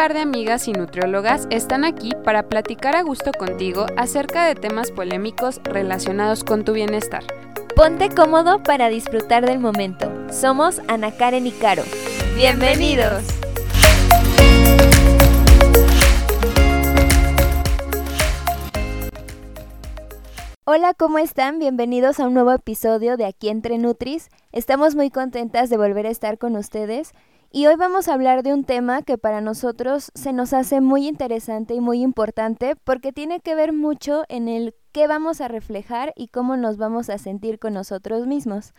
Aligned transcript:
par 0.00 0.14
de 0.14 0.20
amigas 0.20 0.66
y 0.66 0.72
nutriólogas 0.72 1.46
están 1.50 1.84
aquí 1.84 2.12
para 2.24 2.44
platicar 2.48 2.96
a 2.96 3.02
gusto 3.02 3.32
contigo 3.32 3.84
acerca 3.98 4.46
de 4.46 4.54
temas 4.54 4.90
polémicos 4.90 5.60
relacionados 5.62 6.42
con 6.42 6.64
tu 6.64 6.72
bienestar. 6.72 7.22
Ponte 7.76 8.08
cómodo 8.08 8.62
para 8.62 8.88
disfrutar 8.88 9.44
del 9.44 9.58
momento. 9.58 10.10
Somos 10.32 10.80
Ana 10.88 11.14
Karen 11.14 11.46
y 11.46 11.50
Caro. 11.50 11.82
¡Bienvenidos! 12.34 13.24
Hola, 20.64 20.94
¿cómo 20.94 21.18
están? 21.18 21.58
Bienvenidos 21.58 22.20
a 22.20 22.26
un 22.26 22.32
nuevo 22.32 22.52
episodio 22.52 23.18
de 23.18 23.26
Aquí 23.26 23.50
entre 23.50 23.76
Nutris. 23.76 24.30
Estamos 24.50 24.94
muy 24.94 25.10
contentas 25.10 25.68
de 25.68 25.76
volver 25.76 26.06
a 26.06 26.10
estar 26.10 26.38
con 26.38 26.56
ustedes 26.56 27.12
y 27.52 27.66
hoy 27.66 27.74
vamos 27.74 28.06
a 28.06 28.14
hablar 28.14 28.44
de 28.44 28.54
un 28.54 28.64
tema 28.64 29.02
que 29.02 29.18
para 29.18 29.40
nosotros 29.40 30.12
se 30.14 30.32
nos 30.32 30.52
hace 30.52 30.80
muy 30.80 31.08
interesante 31.08 31.74
y 31.74 31.80
muy 31.80 32.00
importante 32.00 32.76
porque 32.76 33.12
tiene 33.12 33.40
que 33.40 33.56
ver 33.56 33.72
mucho 33.72 34.24
en 34.28 34.46
el 34.46 34.74
qué 34.92 35.08
vamos 35.08 35.40
a 35.40 35.48
reflejar 35.48 36.12
y 36.14 36.28
cómo 36.28 36.56
nos 36.56 36.76
vamos 36.76 37.10
a 37.10 37.18
sentir 37.18 37.58
con 37.58 37.74
nosotros 37.74 38.26
mismos. 38.26 38.72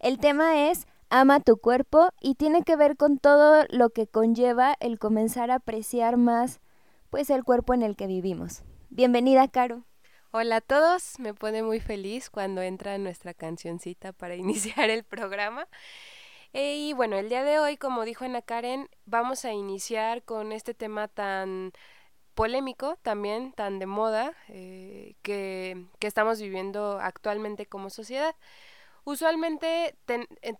El 0.00 0.18
tema 0.18 0.70
es 0.70 0.88
ama 1.08 1.38
tu 1.38 1.58
cuerpo 1.58 2.10
y 2.20 2.34
tiene 2.34 2.64
que 2.64 2.74
ver 2.74 2.96
con 2.96 3.18
todo 3.18 3.64
lo 3.70 3.90
que 3.90 4.08
conlleva 4.08 4.74
el 4.80 4.98
comenzar 4.98 5.52
a 5.52 5.56
apreciar 5.56 6.16
más 6.16 6.60
pues 7.10 7.30
el 7.30 7.44
cuerpo 7.44 7.74
en 7.74 7.82
el 7.82 7.94
que 7.94 8.08
vivimos. 8.08 8.62
Bienvenida, 8.88 9.46
Caro. 9.46 9.84
Hola 10.32 10.56
a 10.56 10.60
todos, 10.60 11.18
me 11.18 11.34
pone 11.34 11.64
muy 11.64 11.80
feliz 11.80 12.30
cuando 12.30 12.62
entra 12.62 12.98
nuestra 12.98 13.34
cancioncita 13.34 14.12
para 14.12 14.34
iniciar 14.36 14.90
el 14.90 15.04
programa. 15.04 15.68
Eh, 16.52 16.76
y 16.76 16.92
bueno, 16.94 17.16
el 17.16 17.28
día 17.28 17.44
de 17.44 17.58
hoy, 17.60 17.76
como 17.76 18.04
dijo 18.04 18.24
Ana 18.24 18.42
Karen, 18.42 18.88
vamos 19.06 19.44
a 19.44 19.52
iniciar 19.52 20.24
con 20.24 20.52
este 20.52 20.74
tema 20.74 21.06
tan 21.08 21.72
polémico 22.34 22.98
también, 23.02 23.52
tan 23.52 23.78
de 23.78 23.86
moda, 23.86 24.34
eh, 24.48 25.14
que, 25.22 25.86
que, 26.00 26.06
estamos 26.06 26.40
viviendo 26.40 26.98
actualmente 27.00 27.66
como 27.66 27.90
sociedad. 27.90 28.34
Usualmente 29.04 29.96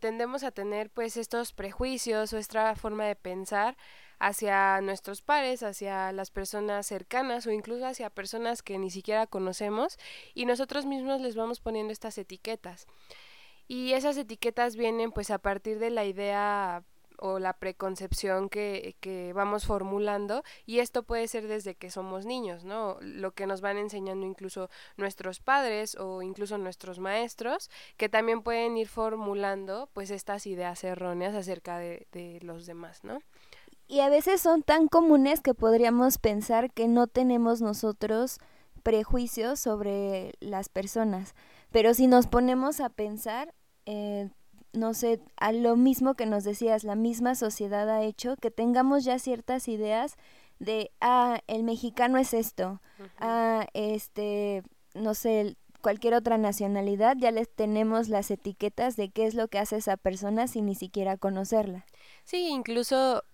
tendemos 0.01 0.45
a 0.45 0.51
tener 0.51 0.91
pues 0.91 1.17
estos 1.17 1.53
prejuicios 1.53 2.33
o 2.33 2.39
esta 2.39 2.75
forma 2.77 3.05
de 3.07 3.17
pensar 3.17 3.77
hacia 4.19 4.81
nuestros 4.81 5.23
pares, 5.23 5.63
hacia 5.63 6.13
las 6.13 6.31
personas 6.31 6.87
cercanas 6.87 7.47
o 7.47 7.53
incluso 7.53 7.87
hacia 7.87 8.11
personas 8.11 8.63
que 8.63 8.79
ni 8.79 8.91
siquiera 8.91 9.27
conocemos 9.27 9.99
y 10.35 10.47
nosotros 10.47 10.87
mismos 10.87 11.21
les 11.21 11.37
vamos 11.37 11.61
poniendo 11.61 11.93
estas 11.93 12.19
etiquetas. 12.19 12.87
Y 13.71 13.93
esas 13.93 14.17
etiquetas 14.17 14.75
vienen 14.75 15.13
pues 15.13 15.31
a 15.31 15.39
partir 15.39 15.79
de 15.79 15.91
la 15.91 16.05
idea 16.05 16.83
o 17.19 17.39
la 17.39 17.53
preconcepción 17.53 18.49
que, 18.49 18.97
que, 18.99 19.33
vamos 19.33 19.65
formulando 19.65 20.43
y 20.67 20.81
esto 20.81 21.05
puede 21.05 21.29
ser 21.29 21.47
desde 21.47 21.77
que 21.77 21.89
somos 21.89 22.27
niños, 22.27 22.65
¿no? 22.65 22.97
Lo 23.01 23.31
que 23.31 23.47
nos 23.47 23.61
van 23.61 23.77
enseñando 23.77 24.27
incluso 24.27 24.71
nuestros 24.97 25.39
padres 25.39 25.95
o 25.95 26.21
incluso 26.21 26.59
nuestros 26.59 26.99
maestros, 26.99 27.71
que 27.97 28.09
también 28.09 28.43
pueden 28.43 28.77
ir 28.77 28.89
formulando 28.89 29.89
pues 29.93 30.11
estas 30.11 30.49
ideas 30.49 30.83
erróneas 30.83 31.37
acerca 31.37 31.79
de, 31.79 32.09
de 32.11 32.41
los 32.43 32.67
demás, 32.67 33.05
¿no? 33.05 33.21
Y 33.87 34.01
a 34.01 34.09
veces 34.09 34.41
son 34.41 34.65
tan 34.65 34.89
comunes 34.89 35.41
que 35.41 35.55
podríamos 35.55 36.19
pensar 36.19 36.73
que 36.73 36.89
no 36.89 37.07
tenemos 37.07 37.61
nosotros 37.61 38.41
prejuicios 38.83 39.61
sobre 39.61 40.33
las 40.41 40.69
personas. 40.69 41.37
Pero 41.71 41.95
si 41.95 42.09
nos 42.09 42.27
ponemos 42.27 42.81
a 42.81 42.89
pensar, 42.89 43.55
eh, 43.91 44.29
no 44.73 44.95
sé, 44.95 45.21
a 45.37 45.51
lo 45.51 45.77
mismo 45.77 46.15
que 46.15 46.27
nos 46.27 46.45
decías, 46.45 46.85
la 46.85 46.95
misma 46.95 47.35
sociedad 47.35 47.91
ha 47.91 48.05
hecho 48.05 48.37
que 48.37 48.53
tengamos 48.53 49.03
ya 49.05 49.19
ciertas 49.19 49.67
ideas 49.67 50.17
de, 50.61 50.93
ah, 51.01 51.41
el 51.49 51.65
mexicano 51.65 52.17
es 52.19 52.33
esto, 52.33 52.81
ah, 53.19 53.67
este, 53.75 54.63
no 54.95 55.15
sé, 55.15 55.57
cualquier 55.81 56.15
otra 56.15 56.39
nacionalidad, 56.39 57.17
ya 57.19 57.33
les 57.33 57.53
tenemos 57.53 58.09
las 58.09 58.31
etiquetas 58.31 58.95
de 58.95 59.11
qué 59.11 59.27
es 59.27 59.35
lo 59.35 59.49
que 59.49 59.59
hace 59.59 59.77
esa 59.77 59.97
persona 59.97 60.47
sin 60.47 60.67
ni 60.67 60.77
siquiera 60.77 61.17
conocerla. 61.17 61.85
Sí, 62.23 62.49
incluso 62.49 63.25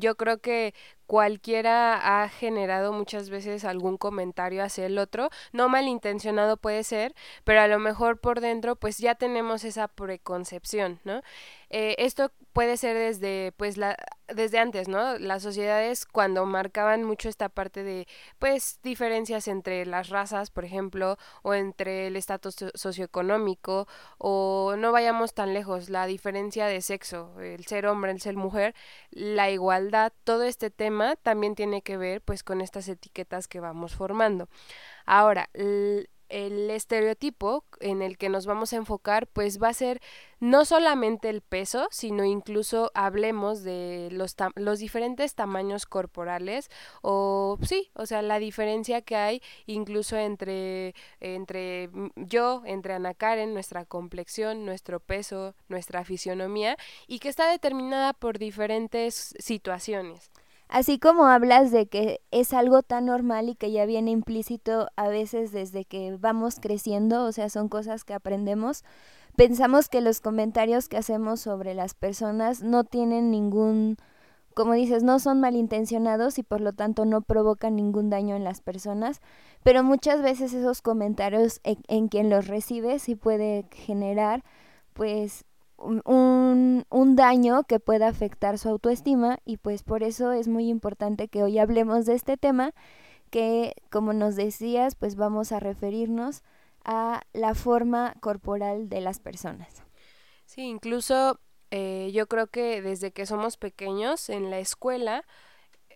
yo 0.00 0.14
creo 0.14 0.38
que 0.38 0.74
cualquiera 1.06 2.22
ha 2.22 2.28
generado 2.28 2.92
muchas 2.92 3.30
veces 3.30 3.64
algún 3.64 3.96
comentario 3.96 4.62
hacia 4.62 4.86
el 4.86 4.98
otro, 4.98 5.30
no 5.52 5.68
malintencionado 5.68 6.56
puede 6.56 6.84
ser, 6.84 7.14
pero 7.44 7.60
a 7.60 7.68
lo 7.68 7.78
mejor 7.78 8.18
por 8.18 8.40
dentro 8.40 8.76
pues 8.76 8.98
ya 8.98 9.14
tenemos 9.14 9.64
esa 9.64 9.88
preconcepción, 9.88 11.00
¿no? 11.04 11.22
Eh, 11.70 11.96
esto 11.98 12.30
puede 12.52 12.76
ser 12.76 12.96
desde 12.96 13.52
pues 13.56 13.76
la 13.76 13.96
desde 14.28 14.58
antes, 14.58 14.88
¿no? 14.88 15.18
Las 15.18 15.42
sociedades 15.42 16.06
cuando 16.06 16.46
marcaban 16.46 17.04
mucho 17.04 17.28
esta 17.28 17.48
parte 17.48 17.82
de 17.82 18.06
pues 18.38 18.78
diferencias 18.82 19.48
entre 19.48 19.84
las 19.84 20.08
razas, 20.08 20.50
por 20.50 20.64
ejemplo, 20.64 21.18
o 21.42 21.52
entre 21.52 22.06
el 22.06 22.16
estatus 22.16 22.56
socioeconómico 22.74 23.86
o 24.18 24.76
no 24.78 24.92
vayamos 24.92 25.34
tan 25.34 25.52
lejos, 25.52 25.90
la 25.90 26.06
diferencia 26.06 26.66
de 26.66 26.80
sexo, 26.80 27.38
el 27.40 27.66
ser 27.66 27.86
hombre, 27.86 28.12
el 28.12 28.20
ser 28.20 28.36
mujer, 28.36 28.74
la 29.10 29.50
igualdad, 29.50 30.12
todo 30.24 30.44
este 30.44 30.70
tema 30.70 30.93
también 31.22 31.54
tiene 31.54 31.82
que 31.82 31.96
ver 31.96 32.22
pues 32.22 32.42
con 32.42 32.60
estas 32.60 32.88
etiquetas 32.88 33.48
que 33.48 33.60
vamos 33.60 33.94
formando. 33.94 34.48
Ahora, 35.06 35.50
el 36.34 36.70
estereotipo 36.70 37.64
en 37.80 38.02
el 38.02 38.18
que 38.18 38.28
nos 38.28 38.46
vamos 38.46 38.72
a 38.72 38.76
enfocar 38.76 39.26
pues 39.28 39.62
va 39.62 39.68
a 39.68 39.74
ser 39.74 40.00
no 40.40 40.64
solamente 40.64 41.28
el 41.28 41.42
peso, 41.42 41.86
sino 41.90 42.24
incluso 42.24 42.90
hablemos 42.94 43.62
de 43.62 44.08
los, 44.10 44.34
los 44.56 44.78
diferentes 44.78 45.34
tamaños 45.34 45.86
corporales 45.86 46.70
o 47.02 47.58
sí, 47.62 47.90
o 47.94 48.06
sea, 48.06 48.22
la 48.22 48.38
diferencia 48.38 49.02
que 49.02 49.16
hay 49.16 49.42
incluso 49.66 50.16
entre, 50.16 50.94
entre 51.20 51.90
yo, 52.16 52.62
entre 52.64 52.94
Ana 52.94 53.14
Karen, 53.14 53.54
nuestra 53.54 53.84
complexión, 53.84 54.64
nuestro 54.64 55.00
peso, 55.00 55.54
nuestra 55.68 56.04
fisionomía 56.04 56.76
y 57.06 57.20
que 57.20 57.28
está 57.28 57.48
determinada 57.50 58.12
por 58.12 58.38
diferentes 58.38 59.34
situaciones. 59.38 60.30
Así 60.74 60.98
como 60.98 61.26
hablas 61.26 61.70
de 61.70 61.86
que 61.86 62.20
es 62.32 62.52
algo 62.52 62.82
tan 62.82 63.06
normal 63.06 63.48
y 63.48 63.54
que 63.54 63.70
ya 63.70 63.86
viene 63.86 64.10
implícito 64.10 64.88
a 64.96 65.06
veces 65.06 65.52
desde 65.52 65.84
que 65.84 66.16
vamos 66.18 66.56
creciendo, 66.60 67.26
o 67.26 67.30
sea, 67.30 67.48
son 67.48 67.68
cosas 67.68 68.02
que 68.02 68.12
aprendemos, 68.12 68.82
pensamos 69.36 69.88
que 69.88 70.00
los 70.00 70.20
comentarios 70.20 70.88
que 70.88 70.96
hacemos 70.96 71.38
sobre 71.38 71.74
las 71.74 71.94
personas 71.94 72.64
no 72.64 72.82
tienen 72.82 73.30
ningún, 73.30 73.98
como 74.52 74.72
dices, 74.72 75.04
no 75.04 75.20
son 75.20 75.38
malintencionados 75.38 76.40
y 76.40 76.42
por 76.42 76.60
lo 76.60 76.72
tanto 76.72 77.04
no 77.04 77.20
provocan 77.22 77.76
ningún 77.76 78.10
daño 78.10 78.34
en 78.34 78.42
las 78.42 78.60
personas, 78.60 79.20
pero 79.62 79.84
muchas 79.84 80.22
veces 80.22 80.54
esos 80.54 80.82
comentarios 80.82 81.60
en, 81.62 81.78
en 81.86 82.08
quien 82.08 82.30
los 82.30 82.48
recibe 82.48 82.98
sí 82.98 83.14
puede 83.14 83.64
generar 83.70 84.42
pues 84.92 85.44
un, 85.76 86.86
un, 86.88 87.16
daño 87.16 87.64
que 87.64 87.80
pueda 87.80 88.08
afectar 88.08 88.58
su 88.58 88.68
autoestima 88.68 89.38
y 89.44 89.56
pues 89.56 89.82
por 89.82 90.02
eso 90.02 90.32
es 90.32 90.48
muy 90.48 90.68
importante 90.68 91.28
que 91.28 91.42
hoy 91.42 91.58
hablemos 91.58 92.06
de 92.06 92.14
este 92.14 92.36
tema 92.36 92.72
que 93.30 93.74
como 93.90 94.12
nos 94.12 94.36
decías 94.36 94.94
pues 94.94 95.16
vamos 95.16 95.52
a 95.52 95.60
referirnos 95.60 96.42
a 96.84 97.22
la 97.32 97.54
forma 97.54 98.14
corporal 98.20 98.88
de 98.88 99.00
las 99.00 99.18
personas. 99.18 99.82
Sí, 100.46 100.62
incluso 100.62 101.40
eh, 101.70 102.10
yo 102.12 102.26
creo 102.28 102.46
que 102.46 102.82
desde 102.82 103.12
que 103.12 103.26
somos 103.26 103.56
pequeños 103.56 104.28
en 104.28 104.50
la 104.50 104.58
escuela 104.58 105.24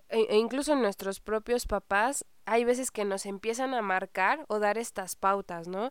e, 0.09 0.27
e 0.31 0.37
incluso 0.39 0.75
nuestros 0.75 1.21
propios 1.21 1.67
papás 1.67 2.25
hay 2.47 2.65
veces 2.65 2.91
que 2.91 3.05
nos 3.05 3.27
empiezan 3.27 3.75
a 3.75 3.83
marcar 3.83 4.45
o 4.49 4.59
dar 4.59 4.79
estas 4.79 5.17
pautas, 5.17 5.69
¿no? 5.69 5.91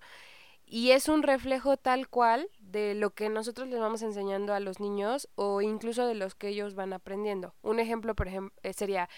y 0.67 0.91
es 0.91 1.07
un 1.07 1.23
reflejo 1.23 1.77
tal 1.77 2.09
cual 2.09 2.49
de 2.77 2.93
lo 2.93 3.09
que 3.09 3.29
nosotros 3.29 3.67
les 3.67 3.79
vamos 3.79 4.03
enseñando 4.03 4.53
a 4.53 4.59
los 4.59 4.79
niños 4.79 5.29
o 5.35 5.61
incluso 5.61 6.05
de 6.05 6.13
los 6.13 6.35
que 6.35 6.49
ellos 6.49 6.75
van 6.75 6.93
aprendiendo. 6.93 7.55
Un 7.63 7.79
ejemplo, 7.79 8.15
por 8.15 8.27
ejemplo, 8.27 8.53
eh, 8.61 8.73
sería 8.73 9.09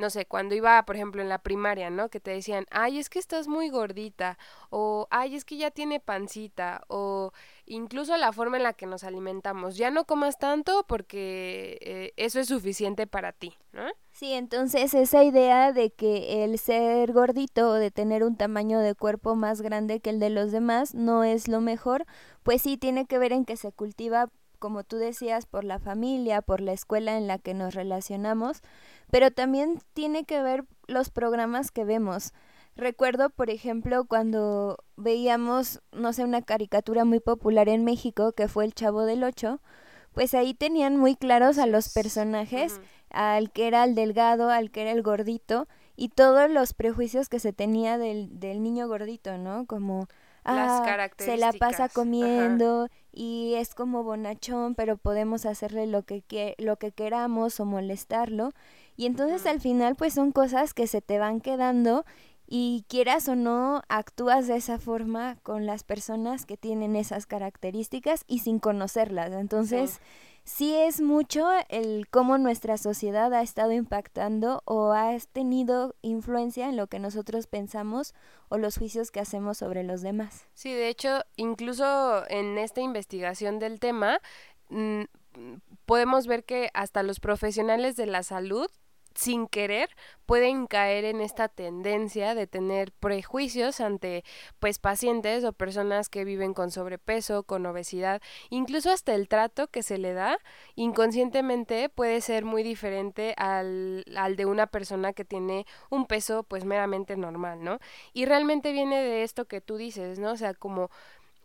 no 0.00 0.10
sé, 0.10 0.26
cuando 0.26 0.54
iba, 0.54 0.82
por 0.84 0.96
ejemplo, 0.96 1.22
en 1.22 1.28
la 1.28 1.38
primaria, 1.38 1.90
¿no? 1.90 2.08
Que 2.08 2.18
te 2.18 2.30
decían, 2.32 2.66
ay, 2.70 2.98
es 2.98 3.10
que 3.10 3.18
estás 3.18 3.46
muy 3.46 3.68
gordita, 3.68 4.38
o 4.70 5.06
ay, 5.10 5.36
es 5.36 5.44
que 5.44 5.58
ya 5.58 5.70
tiene 5.70 6.00
pancita, 6.00 6.82
o 6.88 7.32
incluso 7.66 8.16
la 8.16 8.32
forma 8.32 8.56
en 8.56 8.64
la 8.64 8.72
que 8.72 8.86
nos 8.86 9.04
alimentamos. 9.04 9.76
Ya 9.76 9.90
no 9.90 10.06
comas 10.06 10.38
tanto 10.38 10.84
porque 10.88 11.78
eh, 11.82 12.12
eso 12.16 12.40
es 12.40 12.48
suficiente 12.48 13.06
para 13.06 13.32
ti, 13.32 13.54
¿no? 13.72 13.84
Sí, 14.10 14.32
entonces 14.32 14.94
esa 14.94 15.22
idea 15.22 15.72
de 15.72 15.90
que 15.90 16.44
el 16.44 16.58
ser 16.58 17.12
gordito 17.12 17.70
o 17.70 17.74
de 17.74 17.90
tener 17.90 18.24
un 18.24 18.36
tamaño 18.36 18.80
de 18.80 18.94
cuerpo 18.94 19.36
más 19.36 19.62
grande 19.62 20.00
que 20.00 20.10
el 20.10 20.18
de 20.18 20.30
los 20.30 20.50
demás 20.50 20.94
no 20.94 21.24
es 21.24 21.46
lo 21.46 21.60
mejor, 21.60 22.06
pues 22.42 22.62
sí 22.62 22.76
tiene 22.76 23.06
que 23.06 23.18
ver 23.18 23.32
en 23.32 23.44
que 23.44 23.56
se 23.56 23.70
cultiva 23.70 24.28
como 24.60 24.84
tú 24.84 24.96
decías, 24.98 25.46
por 25.46 25.64
la 25.64 25.80
familia, 25.80 26.42
por 26.42 26.60
la 26.60 26.72
escuela 26.72 27.16
en 27.16 27.26
la 27.26 27.38
que 27.38 27.54
nos 27.54 27.74
relacionamos, 27.74 28.62
pero 29.10 29.32
también 29.32 29.80
tiene 29.94 30.24
que 30.24 30.40
ver 30.40 30.64
los 30.86 31.10
programas 31.10 31.72
que 31.72 31.84
vemos. 31.84 32.32
Recuerdo, 32.76 33.30
por 33.30 33.50
ejemplo, 33.50 34.04
cuando 34.04 34.78
veíamos, 34.96 35.80
no 35.90 36.12
sé, 36.12 36.22
una 36.22 36.42
caricatura 36.42 37.04
muy 37.04 37.18
popular 37.18 37.68
en 37.68 37.84
México, 37.84 38.32
que 38.32 38.46
fue 38.46 38.64
El 38.64 38.74
Chavo 38.74 39.02
del 39.02 39.24
Ocho, 39.24 39.60
pues 40.12 40.34
ahí 40.34 40.54
tenían 40.54 40.96
muy 40.96 41.16
claros 41.16 41.58
a 41.58 41.66
los 41.66 41.88
personajes 41.88 42.80
al 43.10 43.50
que 43.50 43.66
era 43.66 43.82
el 43.84 43.94
delgado, 43.94 44.50
al 44.50 44.70
que 44.70 44.82
era 44.82 44.92
el 44.92 45.02
gordito, 45.02 45.66
y 45.96 46.10
todos 46.10 46.50
los 46.50 46.72
prejuicios 46.72 47.28
que 47.28 47.40
se 47.40 47.52
tenía 47.52 47.98
del, 47.98 48.38
del 48.38 48.62
niño 48.62 48.88
gordito, 48.88 49.36
¿no? 49.36 49.66
Como, 49.66 50.06
ah, 50.44 51.08
se 51.18 51.36
la 51.36 51.52
pasa 51.52 51.88
comiendo 51.88 52.88
y 53.12 53.54
es 53.54 53.74
como 53.74 54.02
bonachón, 54.02 54.74
pero 54.74 54.96
podemos 54.96 55.46
hacerle 55.46 55.86
lo 55.86 56.02
que, 56.02 56.54
lo 56.58 56.76
que 56.76 56.92
queramos 56.92 57.60
o 57.60 57.64
molestarlo. 57.64 58.52
Y 58.96 59.06
entonces 59.06 59.46
al 59.46 59.60
final 59.60 59.96
pues 59.96 60.14
son 60.14 60.32
cosas 60.32 60.74
que 60.74 60.86
se 60.86 61.00
te 61.00 61.18
van 61.18 61.40
quedando 61.40 62.04
y 62.52 62.84
quieras 62.88 63.28
o 63.28 63.36
no, 63.36 63.82
actúas 63.88 64.48
de 64.48 64.56
esa 64.56 64.78
forma 64.78 65.36
con 65.44 65.66
las 65.66 65.84
personas 65.84 66.46
que 66.46 66.56
tienen 66.56 66.96
esas 66.96 67.26
características 67.26 68.24
y 68.26 68.40
sin 68.40 68.58
conocerlas. 68.58 69.30
Entonces, 69.32 69.92
sí, 69.92 69.98
es 70.58 71.00
mucho 71.00 71.48
el 71.68 72.08
cómo 72.10 72.36
nuestra 72.36 72.76
sociedad 72.76 73.32
ha 73.32 73.42
estado 73.42 73.72
impactando 73.72 74.62
o 74.64 74.92
ha 74.92 75.16
tenido 75.32 75.94
influencia 76.02 76.68
en 76.68 76.76
lo 76.76 76.86
que 76.86 76.98
nosotros 76.98 77.46
pensamos 77.46 78.14
o 78.48 78.58
los 78.58 78.76
juicios 78.76 79.10
que 79.10 79.20
hacemos 79.20 79.58
sobre 79.58 79.84
los 79.84 80.02
demás. 80.02 80.48
Sí, 80.54 80.72
de 80.72 80.88
hecho, 80.88 81.22
incluso 81.36 82.28
en 82.28 82.58
esta 82.58 82.80
investigación 82.80 83.58
del 83.58 83.78
tema, 83.80 84.20
mm, 84.68 85.02
podemos 85.86 86.26
ver 86.26 86.44
que 86.44 86.70
hasta 86.74 87.02
los 87.02 87.20
profesionales 87.20 87.96
de 87.96 88.06
la 88.06 88.22
salud 88.22 88.68
sin 89.14 89.46
querer 89.48 89.90
pueden 90.26 90.66
caer 90.66 91.04
en 91.04 91.20
esta 91.20 91.48
tendencia 91.48 92.34
de 92.34 92.46
tener 92.46 92.92
prejuicios 92.92 93.80
ante 93.80 94.24
pues 94.60 94.78
pacientes 94.78 95.44
o 95.44 95.52
personas 95.52 96.08
que 96.08 96.24
viven 96.24 96.54
con 96.54 96.70
sobrepeso, 96.70 97.42
con 97.42 97.66
obesidad, 97.66 98.22
incluso 98.48 98.92
hasta 98.92 99.14
el 99.14 99.26
trato 99.26 99.66
que 99.66 99.82
se 99.82 99.98
le 99.98 100.12
da 100.12 100.38
inconscientemente 100.76 101.88
puede 101.88 102.20
ser 102.20 102.44
muy 102.44 102.62
diferente 102.62 103.34
al, 103.36 104.04
al 104.16 104.36
de 104.36 104.46
una 104.46 104.68
persona 104.68 105.12
que 105.12 105.24
tiene 105.24 105.66
un 105.90 106.06
peso 106.06 106.44
pues 106.44 106.64
meramente 106.64 107.16
normal, 107.16 107.64
¿no? 107.64 107.78
Y 108.12 108.26
realmente 108.26 108.72
viene 108.72 109.02
de 109.02 109.24
esto 109.24 109.46
que 109.46 109.60
tú 109.60 109.76
dices, 109.76 110.18
¿no? 110.20 110.32
O 110.32 110.36
sea, 110.36 110.54
como 110.54 110.90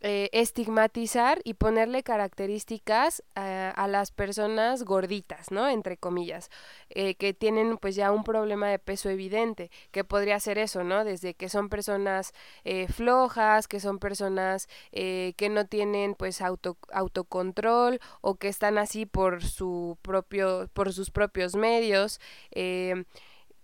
eh, 0.01 0.29
estigmatizar 0.33 1.39
y 1.43 1.55
ponerle 1.55 2.03
características 2.03 3.23
a 3.33 3.87
las 3.87 4.11
personas 4.11 4.83
gorditas, 4.83 5.51
¿no? 5.51 5.67
Entre 5.67 5.97
comillas, 5.97 6.51
eh, 6.89 7.15
que 7.15 7.33
tienen 7.33 7.77
pues 7.77 7.95
ya 7.95 8.11
un 8.11 8.23
problema 8.23 8.67
de 8.69 8.77
peso 8.77 9.09
evidente, 9.09 9.71
que 9.91 10.03
podría 10.03 10.39
ser 10.39 10.57
eso, 10.57 10.83
¿no? 10.83 11.05
Desde 11.05 11.33
que 11.33 11.49
son 11.49 11.69
personas 11.69 12.33
eh, 12.65 12.87
flojas, 12.87 13.67
que 13.67 13.79
son 13.79 13.99
personas 13.99 14.67
que 14.91 15.49
no 15.49 15.65
tienen 15.65 16.13
pues 16.15 16.41
auto, 16.41 16.77
autocontrol 16.91 17.99
o 18.21 18.35
que 18.35 18.47
están 18.47 18.77
así 18.77 19.05
por 19.05 19.43
su 19.43 19.97
propio, 20.01 20.69
por 20.73 20.93
sus 20.93 21.09
propios 21.09 21.55
medios 21.55 22.19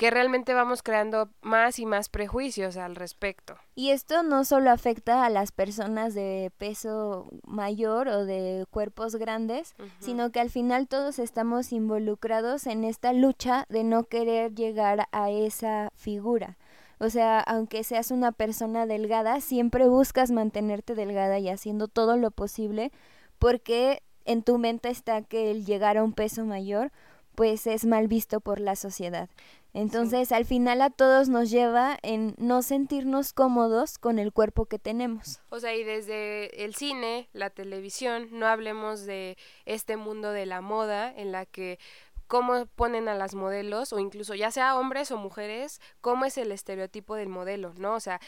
que 0.02 0.10
realmente 0.10 0.56
vamos 0.56 0.82
creando 0.82 1.30
más 1.44 1.78
y 1.78 1.86
más 1.86 2.10
prejuicios 2.10 2.76
al 2.76 2.96
respecto. 2.96 3.56
Y 3.76 3.92
esto 3.92 4.24
no 4.24 4.46
solo 4.46 4.72
afecta 4.72 5.24
a 5.24 5.30
las 5.30 5.52
personas 5.52 6.16
de 6.16 6.52
peso 6.58 7.30
mayor 7.46 8.08
o 8.08 8.26
de 8.26 8.66
cuerpos 8.72 9.16
grandes, 9.18 9.76
sino 10.00 10.32
que 10.32 10.40
al 10.40 10.50
final 10.50 10.88
todos 10.88 11.20
estamos 11.20 11.72
involucrados 11.72 12.66
en 12.66 12.84
esta 12.84 13.14
lucha 13.14 13.68
de 13.70 13.84
no 13.84 14.06
querer 14.06 14.56
llegar 14.56 15.08
a 15.12 15.30
esa 15.30 15.92
figura. 15.94 16.58
O 16.98 17.12
sea, 17.12 17.40
aunque 17.40 17.84
seas 17.84 18.10
una 18.10 18.32
persona 18.32 18.88
delgada, 18.88 19.40
siempre 19.40 19.88
buscas 19.88 20.32
mantenerte 20.32 20.96
delgada 20.96 21.38
y 21.38 21.48
haciendo 21.48 21.88
todo 21.88 22.18
lo 22.18 22.32
posible 22.32 22.92
porque 23.38 24.02
en 24.26 24.42
tu 24.42 24.58
mente 24.58 24.90
está 24.90 25.22
que 25.22 25.52
el 25.52 25.64
llegar 25.64 25.98
a 25.98 26.04
un 26.04 26.14
peso 26.14 26.44
mayor 26.44 26.92
pues 27.42 27.66
es 27.66 27.86
mal 27.86 28.08
visto 28.08 28.40
por 28.40 28.60
la 28.60 28.76
sociedad. 28.76 29.28
Entonces, 29.74 30.32
al 30.32 30.46
final 30.46 30.80
a 30.80 30.92
todos 30.92 31.28
nos 31.28 31.50
lleva 31.50 31.98
en 32.04 32.36
no 32.38 32.62
sentirnos 32.62 33.34
cómodos 33.34 33.98
con 33.98 34.20
el 34.20 34.32
cuerpo 34.32 34.68
que 34.68 34.78
tenemos. 34.78 35.40
O 35.50 35.60
sea, 35.60 35.74
y 35.74 35.84
desde 35.84 36.64
el 36.64 36.76
cine, 36.76 37.30
la 37.34 37.50
televisión, 37.50 38.28
no 38.32 38.46
hablemos 38.46 39.08
de 39.08 39.40
este 39.66 39.98
mundo 39.98 40.32
de 40.32 40.46
la 40.46 40.62
moda 40.62 41.12
en 41.12 41.32
la 41.32 41.48
que 41.48 41.80
cómo 42.28 42.68
ponen 42.68 43.08
a 43.08 43.16
las 43.16 43.34
modelos 43.34 43.92
o 43.92 43.98
incluso 43.98 44.36
ya 44.36 44.52
sea 44.52 44.78
hombres 44.78 45.10
o 45.10 45.18
mujeres, 45.18 45.82
cómo 46.00 46.26
es 46.26 46.38
el 46.38 46.52
estereotipo 46.52 47.16
del 47.16 47.30
modelo, 47.30 47.74
¿no? 47.76 47.96
O 47.96 48.00
sea, 48.00 48.22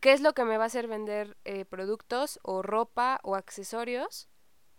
¿qué 0.00 0.12
es 0.12 0.20
lo 0.20 0.32
que 0.32 0.42
me 0.42 0.58
va 0.58 0.64
a 0.64 0.66
hacer 0.66 0.88
vender 0.88 1.36
eh, 1.44 1.64
productos 1.64 2.40
o 2.42 2.60
ropa 2.60 3.20
o 3.22 3.36
accesorios? 3.36 4.28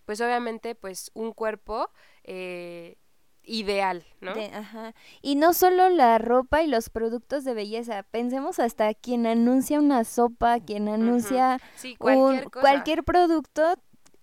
Pues 0.03 0.19
obviamente, 0.19 0.75
pues 0.75 1.11
un 1.13 1.31
cuerpo 1.31 1.89
eh, 2.25 2.97
ideal, 3.45 4.05
¿no? 4.21 4.31
ajá. 4.31 4.93
Y 5.21 5.35
no 5.35 5.53
solo 5.53 5.89
la 5.89 6.17
ropa 6.17 6.63
y 6.63 6.67
los 6.67 6.89
productos 6.89 7.43
de 7.43 7.53
belleza, 7.53 8.03
pensemos 8.03 8.59
hasta 8.59 8.93
quien 8.93 9.27
anuncia 9.27 9.79
una 9.79 10.03
sopa, 10.03 10.59
quien 10.59 10.87
anuncia 10.87 11.59
cualquier, 11.97 12.49
cualquier 12.49 13.03
producto 13.03 13.75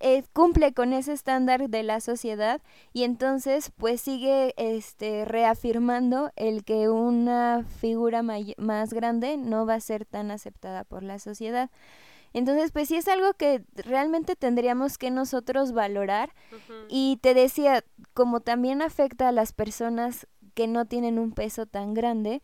eh, 0.02 0.24
cumple 0.32 0.72
con 0.72 0.94
ese 0.94 1.12
estándar 1.12 1.68
de 1.68 1.82
la 1.82 2.00
sociedad 2.00 2.62
y 2.94 3.04
entonces 3.04 3.70
pues 3.76 4.00
sigue 4.00 4.54
este 4.56 5.26
reafirmando 5.26 6.30
el 6.36 6.64
que 6.64 6.88
una 6.88 7.66
figura 7.80 8.22
más 8.22 8.94
grande 8.94 9.36
no 9.36 9.66
va 9.66 9.74
a 9.74 9.80
ser 9.80 10.06
tan 10.06 10.30
aceptada 10.30 10.84
por 10.84 11.02
la 11.02 11.18
sociedad. 11.18 11.68
Entonces, 12.32 12.70
pues 12.70 12.88
sí 12.88 12.96
es 12.96 13.08
algo 13.08 13.34
que 13.34 13.64
realmente 13.74 14.36
tendríamos 14.36 14.98
que 14.98 15.10
nosotros 15.10 15.72
valorar. 15.72 16.32
Y 16.88 17.18
te 17.22 17.34
decía, 17.34 17.84
como 18.14 18.40
también 18.40 18.82
afecta 18.82 19.28
a 19.28 19.32
las 19.32 19.52
personas 19.52 20.26
que 20.54 20.66
no 20.66 20.84
tienen 20.84 21.18
un 21.18 21.32
peso 21.32 21.66
tan 21.66 21.94
grande, 21.94 22.42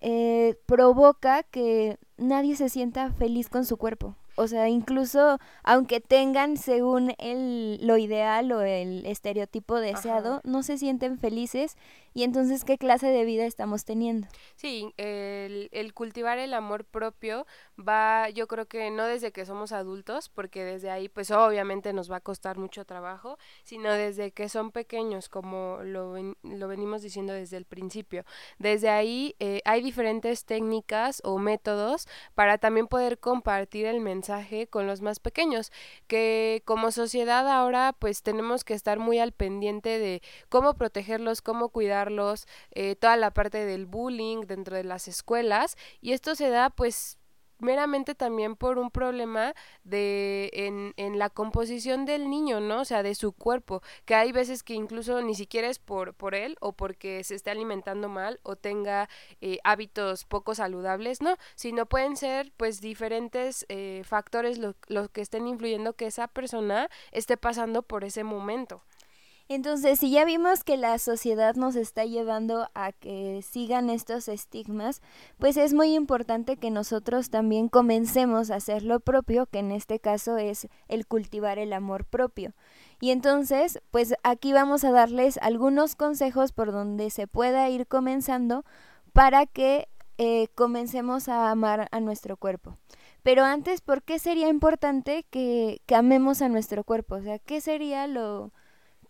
eh, 0.00 0.56
provoca 0.66 1.44
que 1.44 1.98
nadie 2.16 2.56
se 2.56 2.68
sienta 2.68 3.12
feliz 3.12 3.48
con 3.48 3.64
su 3.64 3.76
cuerpo. 3.76 4.16
O 4.36 4.48
sea, 4.48 4.68
incluso 4.68 5.38
aunque 5.62 6.00
tengan 6.00 6.56
según 6.56 7.14
el, 7.18 7.86
lo 7.86 7.98
ideal 7.98 8.50
o 8.52 8.62
el 8.62 9.04
estereotipo 9.06 9.76
deseado, 9.76 10.40
no 10.44 10.62
se 10.62 10.78
sienten 10.78 11.18
felices 11.18 11.76
y 12.14 12.24
entonces 12.24 12.64
qué 12.64 12.78
clase 12.78 13.06
de 13.08 13.24
vida 13.24 13.44
estamos 13.46 13.84
teniendo. 13.84 14.28
Sí, 14.56 14.92
el, 14.96 15.94
cultivar 15.94 16.38
el 16.38 16.54
amor 16.54 16.84
propio 16.84 17.46
va, 17.78 18.28
yo 18.30 18.46
creo 18.46 18.66
que 18.66 18.90
no 18.90 19.04
desde 19.04 19.32
que 19.32 19.46
somos 19.46 19.72
adultos, 19.72 20.28
porque 20.28 20.64
desde 20.64 20.90
ahí 20.90 21.08
pues 21.08 21.30
obviamente 21.30 21.92
nos 21.92 22.10
va 22.10 22.16
a 22.16 22.20
costar 22.20 22.58
mucho 22.58 22.84
trabajo, 22.84 23.38
sino 23.64 23.92
desde 23.92 24.32
que 24.32 24.48
son 24.48 24.70
pequeños, 24.70 25.28
como 25.28 25.78
lo, 25.82 26.16
lo 26.42 26.68
venimos 26.68 27.02
diciendo 27.02 27.32
desde 27.32 27.56
el 27.56 27.64
principio. 27.64 28.24
Desde 28.58 28.88
ahí 28.88 29.34
eh, 29.38 29.60
hay 29.64 29.82
diferentes 29.82 30.44
técnicas 30.44 31.20
o 31.24 31.38
métodos 31.38 32.06
para 32.34 32.58
también 32.58 32.86
poder 32.88 33.18
compartir 33.18 33.86
el 33.86 34.00
mensaje 34.00 34.66
con 34.66 34.86
los 34.86 35.00
más 35.00 35.20
pequeños, 35.20 35.72
que 36.06 36.62
como 36.64 36.90
sociedad 36.90 37.48
ahora 37.48 37.94
pues 37.98 38.22
tenemos 38.22 38.64
que 38.64 38.74
estar 38.74 38.98
muy 38.98 39.18
al 39.18 39.32
pendiente 39.32 39.98
de 39.98 40.22
cómo 40.48 40.74
protegerlos, 40.74 41.42
cómo 41.42 41.68
cuidar 41.70 42.01
eh, 42.72 42.96
toda 42.96 43.16
la 43.16 43.32
parte 43.32 43.64
del 43.64 43.86
bullying 43.86 44.42
dentro 44.46 44.76
de 44.76 44.84
las 44.84 45.08
escuelas 45.08 45.76
y 46.00 46.12
esto 46.12 46.34
se 46.34 46.48
da 46.48 46.70
pues 46.70 47.18
meramente 47.62 48.14
también 48.14 48.56
por 48.56 48.78
un 48.78 48.90
problema 48.90 49.54
de 49.84 50.50
en, 50.52 50.92
en, 50.96 51.18
la 51.18 51.30
composición 51.30 52.04
del 52.04 52.28
niño, 52.28 52.60
¿no? 52.60 52.80
O 52.80 52.84
sea, 52.84 53.02
de 53.02 53.14
su 53.14 53.32
cuerpo, 53.32 53.82
que 54.04 54.14
hay 54.14 54.32
veces 54.32 54.62
que 54.62 54.74
incluso 54.74 55.22
ni 55.22 55.34
siquiera 55.34 55.68
es 55.68 55.78
por, 55.78 56.14
por 56.14 56.34
él 56.34 56.56
o 56.60 56.72
porque 56.72 57.24
se 57.24 57.36
esté 57.36 57.50
alimentando 57.50 58.08
mal 58.08 58.40
o 58.42 58.56
tenga 58.56 59.08
eh, 59.40 59.58
hábitos 59.64 60.24
poco 60.24 60.54
saludables, 60.54 61.22
no, 61.22 61.36
sino 61.54 61.86
pueden 61.86 62.16
ser 62.16 62.52
pues 62.56 62.80
diferentes 62.80 63.64
eh, 63.68 64.02
factores 64.04 64.58
los 64.58 64.74
lo 64.88 65.08
que 65.08 65.20
estén 65.20 65.46
influyendo 65.46 65.94
que 65.94 66.06
esa 66.06 66.28
persona 66.28 66.88
esté 67.12 67.36
pasando 67.36 67.82
por 67.82 68.04
ese 68.04 68.24
momento. 68.24 68.82
Entonces, 69.48 69.98
si 69.98 70.10
ya 70.10 70.24
vimos 70.24 70.64
que 70.64 70.76
la 70.76 70.98
sociedad 70.98 71.54
nos 71.56 71.76
está 71.76 72.04
llevando 72.04 72.68
a 72.74 72.92
que 72.92 73.42
sigan 73.42 73.90
estos 73.90 74.28
estigmas, 74.28 75.02
pues 75.38 75.56
es 75.56 75.74
muy 75.74 75.94
importante 75.94 76.56
que 76.56 76.70
nosotros 76.70 77.30
también 77.30 77.68
comencemos 77.68 78.50
a 78.50 78.56
hacer 78.56 78.82
lo 78.82 79.00
propio, 79.00 79.46
que 79.46 79.58
en 79.58 79.72
este 79.72 79.98
caso 79.98 80.36
es 80.38 80.68
el 80.88 81.06
cultivar 81.06 81.58
el 81.58 81.72
amor 81.72 82.04
propio. 82.04 82.54
Y 83.00 83.10
entonces, 83.10 83.80
pues 83.90 84.14
aquí 84.22 84.52
vamos 84.52 84.84
a 84.84 84.92
darles 84.92 85.38
algunos 85.38 85.96
consejos 85.96 86.52
por 86.52 86.70
donde 86.72 87.10
se 87.10 87.26
pueda 87.26 87.68
ir 87.68 87.86
comenzando 87.86 88.64
para 89.12 89.46
que 89.46 89.88
eh, 90.18 90.48
comencemos 90.54 91.28
a 91.28 91.50
amar 91.50 91.88
a 91.90 92.00
nuestro 92.00 92.36
cuerpo. 92.36 92.78
Pero 93.22 93.44
antes, 93.44 93.80
¿por 93.80 94.02
qué 94.02 94.18
sería 94.18 94.48
importante 94.48 95.24
que, 95.30 95.80
que 95.86 95.94
amemos 95.94 96.42
a 96.42 96.48
nuestro 96.48 96.84
cuerpo? 96.84 97.16
O 97.16 97.22
sea, 97.22 97.38
¿qué 97.38 97.60
sería 97.60 98.06
lo, 98.06 98.52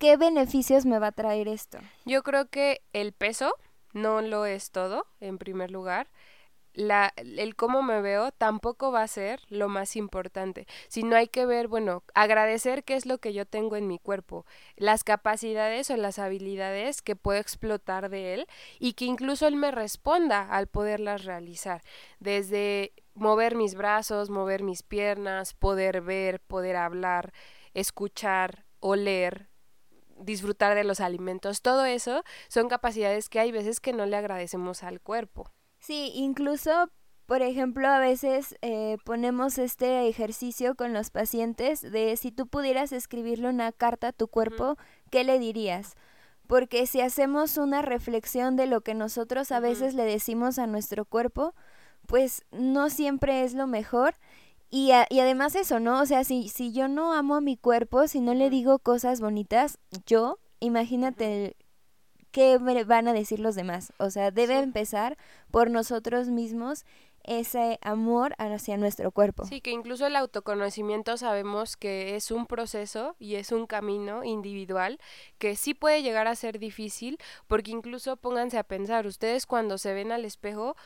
¿Qué 0.03 0.17
beneficios 0.17 0.85
me 0.85 0.99
va 0.99 1.07
a 1.07 1.13
traer 1.13 1.47
esto? 1.47 1.79
Yo 2.05 2.25
creo 2.25 2.49
que 2.49 2.83
el 2.93 3.13
peso 3.13 3.55
no 3.93 4.21
lo 4.21 4.47
es 4.47 4.73
todo, 4.73 5.07
en 5.21 5.39
primer 5.39 5.71
lugar. 5.71 6.11
la, 6.75 7.13
el 7.15 7.55
cómo 7.55 7.83
me 7.85 8.01
veo 8.01 8.33
tampoco 8.33 8.91
va 8.91 9.03
a 9.03 9.07
ser 9.07 9.43
lo 9.49 9.69
más 9.69 9.95
importante, 9.95 10.67
sino 10.89 11.15
hay 11.15 11.29
que 11.29 11.47
ver, 11.47 11.69
bueno, 11.69 12.03
agradecer 12.15 12.83
qué 12.83 12.97
es 12.97 13.07
lo 13.07 13.19
que 13.19 13.33
yo 13.33 13.47
tengo 13.47 13.77
en 13.77 13.87
mi 13.87 14.01
cuerpo, 14.01 14.45
las 14.75 15.05
capacidades 15.05 15.89
o 15.91 15.97
las 15.97 16.19
habilidades 16.19 17.01
que 17.01 17.15
puedo 17.15 17.39
explotar 17.39 18.09
de 18.11 18.35
él 18.35 18.47
y 18.81 18.95
que 18.95 19.05
incluso 19.05 19.47
él 19.47 19.55
me 19.55 19.71
responda 19.71 20.49
al 20.49 20.67
poderlas 20.67 21.25
realizar, 21.25 21.81
desde 22.19 22.93
mover 23.15 23.55
mis 23.55 23.77
brazos, 23.77 24.31
mover 24.31 24.65
mis 24.65 24.83
piernas, 24.83 25.55
poder 25.55 26.01
ver, 26.01 26.41
poder 26.41 26.75
hablar, 26.75 27.33
escuchar, 27.73 28.65
oler, 28.81 29.52
disfrutar 30.25 30.75
de 30.75 30.85
los 30.85 31.01
alimentos, 31.01 31.63
todo 31.63 31.85
eso 31.85 32.23
son 32.49 32.69
capacidades 32.69 33.29
que 33.29 33.41
hay 33.41 33.53
veces 33.53 33.81
que 33.81 33.93
no 33.93 34.07
le 34.07 34.17
agradecemos 34.17 34.83
al 34.83 35.01
cuerpo. 35.01 35.51
Sí, 35.79 36.13
incluso, 36.15 36.91
por 37.27 37.43
ejemplo, 37.43 37.89
a 37.89 37.99
veces 37.99 38.57
eh, 38.63 38.99
ponemos 39.05 39.59
este 39.59 40.09
ejercicio 40.09 40.75
con 40.75 40.93
los 40.93 41.11
pacientes 41.11 41.81
de 41.83 42.17
si 42.17 42.31
tú 42.31 42.47
pudieras 42.47 42.93
escribirle 42.93 43.49
una 43.49 43.73
carta 43.73 44.09
a 44.09 44.13
tu 44.13 44.29
cuerpo, 44.29 44.77
¿qué 45.11 45.25
le 45.25 45.39
dirías? 45.39 45.95
Porque 46.47 46.87
si 46.87 47.01
hacemos 47.01 47.57
una 47.57 47.83
reflexión 47.83 48.57
de 48.57 48.67
lo 48.67 48.83
que 48.83 48.95
nosotros 48.95 49.51
a 49.53 49.61
veces 49.61 49.95
le 49.95 50.05
decimos 50.05 50.59
a 50.59 50.67
nuestro 50.67 51.05
cuerpo, 51.05 51.55
pues 52.07 52.45
no 52.51 52.91
siempre 52.91 53.43
es 53.43 53.55
lo 53.55 53.67
mejor. 53.67 54.15
Y, 54.75 54.91
y 55.11 55.21
además 55.21 55.55
eso, 55.55 55.81
¿no? 55.81 56.01
O 56.01 56.07
sea, 56.07 56.25
si, 56.25 56.49
si 56.49 56.73
yo 56.73 56.89
no 56.89 57.13
amo 57.13 57.35
a 57.37 57.43
mi 57.43 57.59
cuerpo, 57.59 58.09
si 58.09 58.21
no 58.21 58.33
le 58.33 58.49
digo 58.49 58.79
cosas 58.79 59.21
bonitas, 59.21 59.79
yo, 60.07 60.39
imagínate 60.61 61.57
qué 62.31 62.57
van 62.57 63.07
a 63.07 63.13
decir 63.13 63.39
los 63.39 63.55
demás. 63.55 63.93
O 63.99 64.09
sea, 64.09 64.31
debe 64.31 64.59
empezar 64.59 65.19
por 65.51 65.71
nosotros 65.71 66.29
mismos 66.29 66.87
ese 67.25 67.79
amor 67.83 68.35
hacia 68.39 68.79
nuestro 68.79 69.13
cuerpo. 69.13 69.45
Sí, 69.45 69.61
que 69.61 69.73
incluso 69.73 70.07
el 70.07 70.17
autoconocimiento 70.17 71.19
sabemos 71.19 71.77
que 71.77 72.17
es 72.17 72.31
un 72.31 72.47
proceso 72.47 73.15
y 73.19 73.35
es 73.35 73.53
un 73.53 73.67
camino 73.67 74.25
individual 74.25 74.99
que 75.37 75.55
sí 75.55 75.75
puede 75.75 76.03
llegar 76.03 76.27
a 76.27 76.35
ser 76.35 76.59
difícil 76.59 77.19
porque 77.47 77.71
incluso 77.71 78.17
pónganse 78.17 78.57
a 78.57 78.65
pensar, 78.65 79.07
ustedes 79.07 79.45
cuando 79.45 79.77
se 79.77 79.93
ven 79.93 80.13
al 80.13 80.25
espejo, 80.25 80.77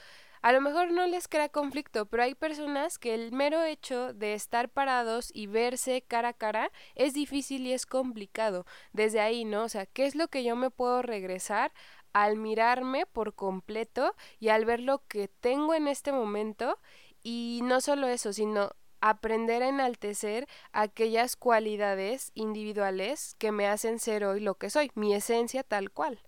a 0.47 0.53
lo 0.53 0.61
mejor 0.61 0.93
no 0.93 1.05
les 1.09 1.27
crea 1.27 1.49
conflicto, 1.49 2.07
pero 2.07 2.23
hay 2.23 2.37
personas 2.37 3.01
que 3.01 3.15
el 3.15 3.33
mero 3.33 3.65
hecho 3.65 4.15
de 4.15 4.33
estar 4.33 4.69
parados 4.69 5.33
y 5.35 5.49
verse 5.49 6.03
cara 6.03 6.29
a 6.29 6.33
cara 6.35 6.71
es 6.95 7.15
difícil 7.15 7.67
y 7.67 7.73
es 7.73 7.85
complicado. 7.85 8.65
Desde 8.93 9.19
ahí, 9.19 9.45
¿no? 9.45 9.65
O 9.65 9.69
sea, 9.69 9.87
¿qué 9.87 10.07
es 10.07 10.15
lo 10.15 10.29
que 10.29 10.45
yo 10.45 10.55
me 10.55 10.71
puedo 10.71 11.03
regresar 11.03 11.73
al 12.13 12.37
mirarme 12.37 13.07
por 13.07 13.35
completo 13.35 14.15
y 14.39 14.51
al 14.51 14.65
ver 14.65 14.79
lo 14.79 15.05
que 15.09 15.27
tengo 15.27 15.75
en 15.75 15.89
este 15.89 16.13
momento? 16.13 16.79
Y 17.25 17.59
no 17.65 17.81
solo 17.81 18.07
eso, 18.07 18.33
sino 18.33 18.71
aprender 19.01 19.65
a 19.65 19.69
enaltecer 19.69 20.47
aquellas 20.71 21.35
cualidades 21.35 22.31
individuales 22.35 23.35
que 23.39 23.51
me 23.51 23.67
hacen 23.67 23.99
ser 23.99 24.25
hoy 24.25 24.39
lo 24.39 24.55
que 24.55 24.71
soy, 24.71 24.93
mi 24.95 25.13
esencia 25.13 25.65
tal 25.65 25.91
cual. 25.91 26.23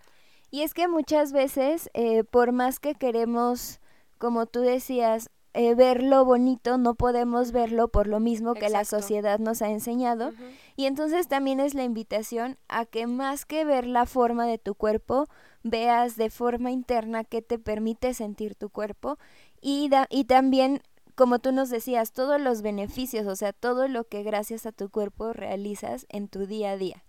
Y 0.50 0.62
es 0.62 0.74
que 0.74 0.88
muchas 0.88 1.32
veces, 1.32 1.88
eh, 1.94 2.24
por 2.24 2.50
más 2.50 2.80
que 2.80 2.96
queremos 2.96 3.78
como 4.18 4.46
tú 4.46 4.60
decías, 4.60 5.30
eh, 5.54 5.74
ver 5.74 6.02
lo 6.02 6.24
bonito 6.24 6.78
no 6.78 6.94
podemos 6.94 7.52
verlo 7.52 7.88
por 7.88 8.06
lo 8.06 8.20
mismo 8.20 8.54
que 8.54 8.68
la 8.68 8.84
sociedad 8.84 9.38
nos 9.38 9.62
ha 9.62 9.70
enseñado. 9.70 10.32
Y 10.76 10.86
entonces 10.86 11.26
también 11.26 11.58
es 11.58 11.74
la 11.74 11.84
invitación 11.84 12.58
a 12.68 12.84
que 12.84 13.06
más 13.06 13.44
que 13.44 13.64
ver 13.64 13.86
la 13.86 14.06
forma 14.06 14.46
de 14.46 14.58
tu 14.58 14.74
cuerpo, 14.74 15.26
veas 15.62 16.16
de 16.16 16.30
forma 16.30 16.70
interna 16.70 17.24
qué 17.24 17.42
te 17.42 17.58
permite 17.58 18.14
sentir 18.14 18.54
tu 18.54 18.68
cuerpo 18.68 19.18
y, 19.60 19.90
y 20.10 20.24
también 20.24 20.82
como 21.18 21.40
tú 21.40 21.50
nos 21.50 21.68
decías, 21.68 22.12
todos 22.12 22.40
los 22.40 22.62
beneficios, 22.62 23.26
o 23.26 23.34
sea, 23.34 23.52
todo 23.52 23.88
lo 23.88 24.04
que 24.04 24.22
gracias 24.22 24.66
a 24.66 24.70
tu 24.70 24.88
cuerpo 24.88 25.32
realizas 25.32 26.06
en 26.10 26.28
tu 26.28 26.46
día 26.46 26.70
a 26.70 26.76
día. 26.76 27.02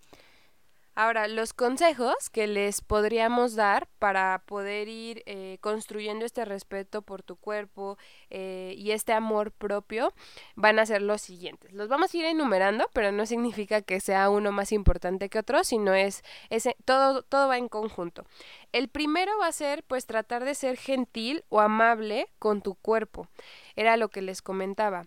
Ahora, 0.95 1.27
los 1.27 1.53
consejos 1.53 2.29
que 2.29 2.45
les 2.45 2.81
podríamos 2.81 3.55
dar 3.55 3.87
para 3.99 4.43
poder 4.45 4.89
ir 4.89 5.23
eh, 5.25 5.57
construyendo 5.61 6.25
este 6.25 6.43
respeto 6.43 7.01
por 7.01 7.23
tu 7.23 7.37
cuerpo 7.37 7.97
eh, 8.29 8.73
y 8.77 8.91
este 8.91 9.13
amor 9.13 9.51
propio 9.51 10.13
van 10.55 10.77
a 10.77 10.85
ser 10.85 11.01
los 11.01 11.21
siguientes. 11.21 11.71
Los 11.71 11.87
vamos 11.87 12.13
a 12.13 12.17
ir 12.17 12.25
enumerando, 12.25 12.85
pero 12.93 13.11
no 13.11 13.25
significa 13.25 13.81
que 13.81 14.01
sea 14.01 14.29
uno 14.29 14.51
más 14.51 14.71
importante 14.71 15.29
que 15.29 15.39
otro, 15.39 15.63
sino 15.63 15.93
es, 15.93 16.23
ese 16.49 16.75
todo, 16.83 17.23
todo 17.23 17.47
va 17.47 17.57
en 17.57 17.69
conjunto. 17.69 18.25
El 18.73 18.89
primero 18.89 19.31
va 19.39 19.47
a 19.47 19.53
ser 19.53 19.83
pues 19.83 20.05
tratar 20.05 20.43
de 20.43 20.55
ser 20.55 20.75
gentil 20.75 21.43
o 21.49 21.61
amable 21.61 22.27
con 22.39 22.61
tu 22.61 22.75
cuerpo. 22.75 23.27
Era 23.75 23.95
lo 23.95 24.09
que 24.09 24.21
les 24.21 24.41
comentaba 24.41 25.05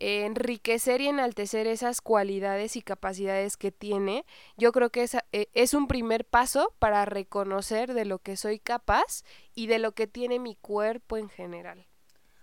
enriquecer 0.00 1.00
y 1.00 1.08
enaltecer 1.08 1.66
esas 1.66 2.00
cualidades 2.00 2.76
y 2.76 2.82
capacidades 2.82 3.56
que 3.56 3.72
tiene, 3.72 4.24
yo 4.56 4.72
creo 4.72 4.90
que 4.90 5.02
es, 5.02 5.16
eh, 5.32 5.48
es 5.54 5.74
un 5.74 5.88
primer 5.88 6.24
paso 6.24 6.74
para 6.78 7.04
reconocer 7.04 7.94
de 7.94 8.04
lo 8.04 8.18
que 8.18 8.36
soy 8.36 8.58
capaz 8.58 9.22
y 9.54 9.66
de 9.66 9.78
lo 9.78 9.92
que 9.92 10.06
tiene 10.06 10.38
mi 10.38 10.56
cuerpo 10.56 11.16
en 11.16 11.28
general. 11.28 11.86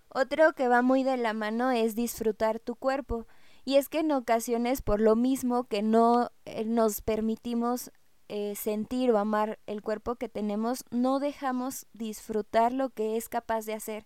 Otro 0.10 0.54
que 0.54 0.70
va 0.70 0.82
muy 0.82 1.04
de 1.04 1.18
la 1.18 1.34
mano 1.34 1.72
es 1.72 1.94
disfrutar 1.94 2.62
tu 2.62 2.76
cuerpo. 2.76 3.28
Y 3.66 3.76
es 3.76 3.90
que 3.90 4.00
en 4.00 4.12
ocasiones, 4.12 4.82
por 4.82 5.02
lo 5.02 5.16
mismo 5.16 5.66
que 5.66 5.82
no 5.82 6.32
eh, 6.46 6.64
nos 6.64 7.02
permitimos 7.02 7.92
eh, 8.30 8.56
sentir 8.56 9.12
o 9.12 9.18
amar 9.18 9.60
el 9.66 9.82
cuerpo 9.82 10.16
que 10.16 10.30
tenemos, 10.30 10.86
no 10.90 11.20
dejamos 11.20 11.86
disfrutar 11.94 12.72
lo 12.72 12.92
que 12.92 13.18
es 13.18 13.28
capaz 13.28 13.66
de 13.66 13.74
hacer. 13.74 14.06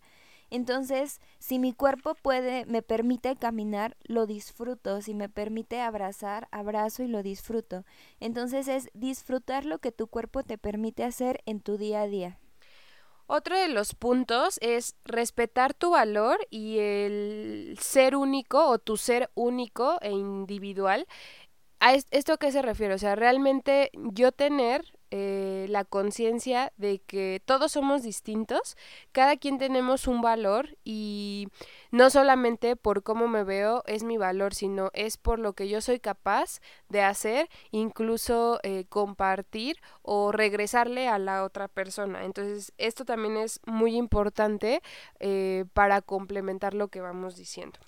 Entonces, 0.50 1.22
si 1.38 1.60
mi 1.60 1.74
cuerpo 1.74 2.16
puede, 2.16 2.66
me 2.66 2.82
permite 2.82 3.36
caminar, 3.36 3.98
lo 4.04 4.26
disfruto. 4.26 5.02
Si 5.02 5.14
me 5.14 5.30
permite 5.30 5.82
abrazar, 5.82 6.48
abrazo 6.52 7.04
y 7.04 7.08
lo 7.08 7.24
disfruto. 7.24 7.86
Entonces 8.20 8.68
es 8.68 8.90
disfrutar 8.94 9.66
lo 9.66 9.80
que 9.80 9.92
tu 9.92 10.08
cuerpo 10.08 10.44
te 10.44 10.58
permite 10.58 11.04
hacer 11.04 11.42
en 11.46 11.60
tu 11.60 11.78
día 11.78 12.02
a 12.02 12.08
día. 12.08 12.40
Otro 13.32 13.56
de 13.56 13.68
los 13.68 13.94
puntos 13.94 14.58
es 14.60 14.96
respetar 15.06 15.76
tu 15.76 15.92
valor 15.92 16.40
y 16.50 16.80
el 16.80 17.78
ser 17.80 18.16
único 18.16 18.66
o 18.68 18.80
tu 18.80 18.98
ser 18.98 19.30
único 19.36 20.00
e 20.02 20.10
individual. 20.10 21.06
¿A 21.80 21.94
esto 21.94 22.34
a 22.34 22.38
qué 22.38 22.52
se 22.52 22.64
refiere? 22.64 22.96
O 22.96 22.98
sea, 22.98 23.16
realmente 23.16 23.92
yo 23.94 24.32
tener 24.32 24.84
eh, 25.12 25.66
la 25.70 25.86
conciencia 25.86 26.72
de 26.78 27.00
que 27.00 27.42
todos 27.46 27.72
somos 27.74 28.04
distintos, 28.04 28.78
cada 29.12 29.38
quien 29.38 29.58
tenemos 29.58 30.08
un 30.08 30.22
valor 30.22 30.78
y 30.84 31.48
no 31.92 32.10
solamente 32.10 32.76
por 32.76 33.04
cómo 33.04 33.28
me 33.28 33.44
veo 33.44 33.84
es 33.88 34.04
mi 34.04 34.18
valor, 34.18 34.54
sino 34.54 34.92
es 34.94 35.18
por 35.18 35.40
lo 35.40 35.54
que 35.54 35.68
yo 35.68 35.82
soy 35.82 36.00
capaz 36.00 36.60
de 36.90 37.02
hacer, 37.02 37.50
incluso 37.72 38.60
eh, 38.64 38.86
compartir 38.90 39.78
o 40.02 40.32
regresarle 40.32 41.08
a 41.08 41.20
la 41.20 41.44
otra 41.44 41.68
persona. 41.68 42.26
Entonces, 42.26 42.74
esto 42.78 43.06
también 43.06 43.38
es 43.38 43.60
muy 43.66 43.96
importante 43.96 44.82
eh, 45.20 45.66
para 45.74 46.02
complementar 46.02 46.74
lo 46.74 46.90
que 46.90 47.02
vamos 47.02 47.36
diciendo. 47.36 47.80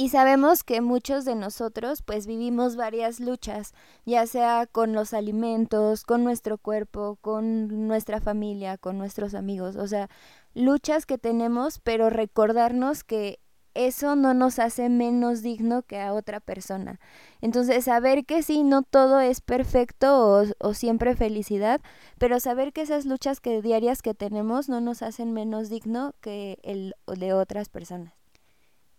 Y 0.00 0.08
sabemos 0.08 0.64
que 0.64 0.80
muchos 0.80 1.26
de 1.26 1.34
nosotros 1.34 2.00
pues 2.00 2.26
vivimos 2.26 2.74
varias 2.74 3.20
luchas, 3.20 3.74
ya 4.06 4.26
sea 4.26 4.66
con 4.66 4.94
los 4.94 5.12
alimentos, 5.12 6.04
con 6.04 6.24
nuestro 6.24 6.56
cuerpo, 6.56 7.18
con 7.20 7.86
nuestra 7.86 8.18
familia, 8.18 8.78
con 8.78 8.96
nuestros 8.96 9.34
amigos, 9.34 9.76
o 9.76 9.86
sea, 9.86 10.08
luchas 10.54 11.04
que 11.04 11.18
tenemos, 11.18 11.80
pero 11.80 12.08
recordarnos 12.08 13.04
que 13.04 13.40
eso 13.74 14.16
no 14.16 14.32
nos 14.32 14.58
hace 14.58 14.88
menos 14.88 15.42
digno 15.42 15.82
que 15.82 16.00
a 16.00 16.14
otra 16.14 16.40
persona. 16.40 16.98
Entonces, 17.42 17.84
saber 17.84 18.24
que 18.24 18.42
sí, 18.42 18.62
no 18.62 18.80
todo 18.82 19.20
es 19.20 19.42
perfecto 19.42 20.16
o, 20.18 20.44
o, 20.60 20.72
siempre 20.72 21.14
felicidad, 21.14 21.82
pero 22.16 22.40
saber 22.40 22.72
que 22.72 22.80
esas 22.80 23.04
luchas 23.04 23.40
que 23.40 23.60
diarias 23.60 24.00
que 24.00 24.14
tenemos 24.14 24.70
no 24.70 24.80
nos 24.80 25.02
hacen 25.02 25.34
menos 25.34 25.68
digno 25.68 26.14
que 26.22 26.58
el 26.62 26.94
de 27.06 27.34
otras 27.34 27.68
personas. 27.68 28.19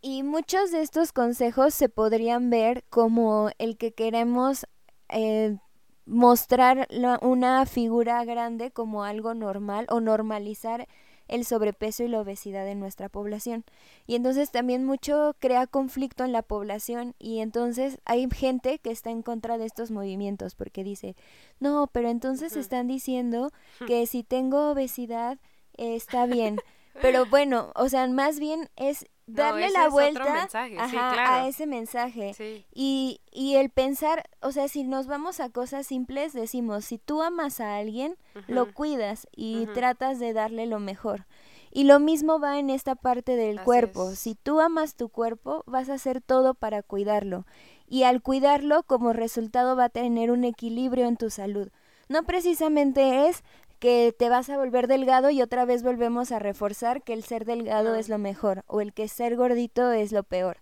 Y 0.01 0.23
muchos 0.23 0.71
de 0.71 0.81
estos 0.81 1.13
consejos 1.13 1.73
se 1.73 1.87
podrían 1.87 2.49
ver 2.49 2.83
como 2.89 3.51
el 3.59 3.77
que 3.77 3.93
queremos 3.93 4.65
eh, 5.09 5.57
mostrar 6.05 6.87
una 7.21 7.65
figura 7.65 8.23
grande 8.25 8.71
como 8.71 9.03
algo 9.03 9.33
normal 9.33 9.85
o 9.89 9.99
normalizar 9.99 10.87
el 11.27 11.45
sobrepeso 11.45 12.03
y 12.03 12.09
la 12.09 12.19
obesidad 12.19 12.67
en 12.67 12.79
nuestra 12.79 13.09
población. 13.09 13.63
Y 14.05 14.15
entonces 14.15 14.51
también 14.51 14.85
mucho 14.85 15.35
crea 15.39 15.65
conflicto 15.67 16.25
en 16.25 16.33
la 16.33 16.41
población 16.41 17.15
y 17.19 17.39
entonces 17.39 17.99
hay 18.03 18.27
gente 18.29 18.79
que 18.79 18.91
está 18.91 19.11
en 19.11 19.21
contra 19.21 19.57
de 19.57 19.65
estos 19.65 19.91
movimientos 19.91 20.55
porque 20.55 20.83
dice, 20.83 21.15
no, 21.59 21.87
pero 21.91 22.09
entonces 22.09 22.57
están 22.57 22.87
diciendo 22.87 23.51
que 23.87 24.05
si 24.07 24.23
tengo 24.23 24.71
obesidad 24.71 25.39
está 25.77 26.25
bien. 26.25 26.59
Pero 27.01 27.25
bueno, 27.25 27.71
o 27.75 27.87
sea, 27.87 28.05
más 28.07 28.37
bien 28.37 28.69
es 28.75 29.05
darle 29.33 29.69
la 29.69 29.89
vuelta 29.89 30.47
a 30.53 31.47
ese 31.47 31.65
mensaje. 31.67 32.65
Y, 32.73 33.21
y 33.31 33.55
el 33.55 33.69
pensar, 33.69 34.29
o 34.41 34.51
sea, 34.51 34.67
si 34.67 34.83
nos 34.83 35.07
vamos 35.07 35.39
a 35.39 35.49
cosas 35.49 35.87
simples, 35.87 36.33
decimos, 36.33 36.85
si 36.85 36.97
tú 36.97 37.21
amas 37.21 37.59
a 37.59 37.77
alguien, 37.77 38.17
lo 38.47 38.73
cuidas 38.73 39.27
y 39.35 39.65
tratas 39.67 40.19
de 40.19 40.33
darle 40.33 40.65
lo 40.65 40.79
mejor. 40.79 41.25
Y 41.73 41.85
lo 41.85 41.99
mismo 41.99 42.39
va 42.39 42.59
en 42.59 42.69
esta 42.69 42.95
parte 42.95 43.37
del 43.37 43.61
cuerpo. 43.61 44.11
Si 44.11 44.35
tú 44.35 44.59
amas 44.59 44.95
tu 44.95 45.07
cuerpo, 45.07 45.63
vas 45.65 45.89
a 45.89 45.93
hacer 45.93 46.21
todo 46.21 46.53
para 46.53 46.83
cuidarlo. 46.83 47.45
Y 47.87 48.03
al 48.03 48.21
cuidarlo, 48.21 48.83
como 48.83 49.13
resultado 49.13 49.75
va 49.75 49.85
a 49.85 49.89
tener 49.89 50.31
un 50.31 50.43
equilibrio 50.43 51.07
en 51.07 51.15
tu 51.15 51.29
salud. 51.29 51.69
No 52.09 52.23
precisamente 52.23 53.29
es 53.29 53.43
que 53.81 54.15
te 54.17 54.29
vas 54.29 54.47
a 54.51 54.57
volver 54.57 54.87
delgado 54.87 55.31
y 55.31 55.41
otra 55.41 55.65
vez 55.65 55.81
volvemos 55.81 56.31
a 56.31 56.37
reforzar 56.37 57.01
que 57.01 57.13
el 57.13 57.23
ser 57.23 57.45
delgado 57.45 57.95
es 57.95 58.09
lo 58.09 58.19
mejor 58.19 58.63
o 58.67 58.79
el 58.79 58.93
que 58.93 59.07
ser 59.07 59.35
gordito 59.35 59.91
es 59.91 60.11
lo 60.11 60.21
peor. 60.21 60.57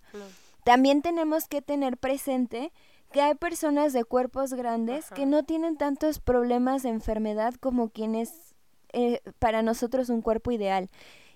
También 0.64 1.02
tenemos 1.02 1.46
que 1.46 1.60
tener 1.60 1.98
presente 1.98 2.72
que 3.12 3.20
hay 3.20 3.34
personas 3.34 3.92
de 3.92 4.04
cuerpos 4.04 4.54
grandes 4.54 5.10
que 5.10 5.26
no 5.26 5.42
tienen 5.42 5.76
tantos 5.76 6.18
problemas 6.18 6.82
de 6.82 6.88
enfermedad 6.88 7.52
como 7.60 7.90
quienes 7.90 8.54
eh, 8.94 9.20
para 9.38 9.60
nosotros 9.60 10.08
un 10.08 10.22
cuerpo 10.22 10.50
ideal. 10.50 10.88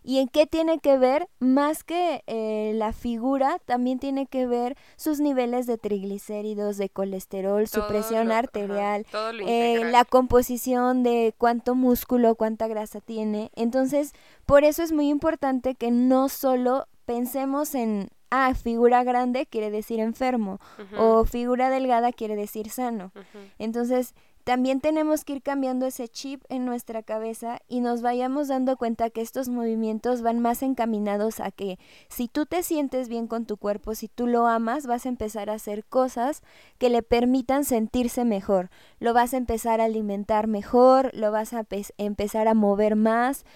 ¿Y 0.07 0.19
en 0.19 0.29
qué 0.29 0.47
tiene 0.47 0.81
que 0.81 0.99
ver? 0.99 1.29
Más 1.41 1.83
que 1.83 2.23
eh, 2.27 2.73
la 2.75 2.93
figura, 2.93 3.59
también 3.65 3.99
tiene 3.99 4.27
que 4.27 4.47
ver 4.47 4.77
sus 4.97 5.19
niveles 5.19 5.67
de 5.67 5.79
triglicéridos, 5.79 6.77
de 6.77 6.91
colesterol, 6.91 7.67
su 7.67 7.87
presión 7.87 8.31
arterial, 8.31 9.07
eh, 9.47 9.81
la 9.91 10.05
composición 10.05 11.03
de 11.05 11.35
cuánto 11.39 11.75
músculo, 11.75 12.35
cuánta 12.35 12.69
grasa 12.69 13.01
tiene. 13.01 13.51
Entonces, 13.57 14.13
por 14.45 14.65
eso 14.65 14.83
es 14.83 14.93
muy 14.93 15.09
importante 15.09 15.75
que 15.75 15.91
no 15.91 16.29
solo 16.29 16.87
pensemos 17.07 17.75
en 17.75 18.11
ah, 18.31 18.53
figura 18.55 19.05
grande 19.05 19.47
quiere 19.47 19.71
decir 19.71 20.01
enfermo 20.01 20.61
o 20.99 21.25
figura 21.25 21.71
delgada 21.71 22.13
quiere 22.13 22.37
decir 22.37 22.69
sano. 22.69 23.13
Entonces, 23.59 24.15
también 24.45 24.81
tenemos 24.81 25.25
que 25.25 25.35
ir 25.35 25.43
cambiando 25.43 25.87
ese 25.87 26.07
chip 26.07 26.43
en 26.51 26.67
nuestra 26.67 27.03
cabeza 27.03 27.61
y 27.67 27.81
nos 27.81 28.03
vayamos 28.03 28.49
dando 28.49 28.77
cuenta 28.77 29.09
que 29.09 29.23
estos 29.23 29.49
movimientos 29.49 30.21
van 30.21 30.39
más 30.39 30.63
encaminados 30.63 31.41
a 31.41 31.51
que 31.51 31.79
si 32.09 32.29
tú 32.29 32.45
te 32.45 32.63
sientes 32.63 33.09
bien 33.09 33.27
con 33.27 33.47
tu 33.47 33.57
cuerpo, 33.57 33.95
si 33.95 34.07
tú 34.09 34.27
lo 34.27 34.47
amas, 34.47 34.87
vas 34.87 35.07
a 35.07 35.09
empezar 35.09 35.49
a 35.49 35.55
hacer 35.55 35.87
cosas 35.87 36.43
que 36.77 36.91
le 36.91 37.03
permitan 37.03 37.65
sentirse 37.65 38.27
mejor. 38.27 38.69
Lo 39.01 39.15
vas 39.15 39.33
a 39.33 39.39
empezar 39.39 39.81
a 39.81 39.85
alimentar 39.85 40.47
mejor, 40.47 41.11
lo 41.15 41.31
vas 41.31 41.55
a 41.55 41.65
empezar 41.97 42.47
a 42.47 42.55
mover 42.55 42.97
más, 42.97 43.47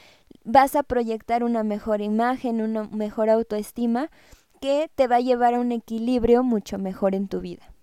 vas 0.44 0.74
a 0.74 0.82
proyectar 0.82 1.44
una 1.44 1.64
mejor 1.64 2.00
imagen, 2.00 2.62
una 2.62 2.84
mejor 2.84 3.28
autoestima 3.28 4.10
que 4.62 4.90
te 4.94 5.06
va 5.06 5.16
a 5.16 5.20
llevar 5.20 5.54
a 5.54 5.60
un 5.60 5.70
equilibrio 5.70 6.42
mucho 6.42 6.78
mejor 6.78 7.14
en 7.14 7.28
tu 7.28 7.40
vida. 7.40 7.74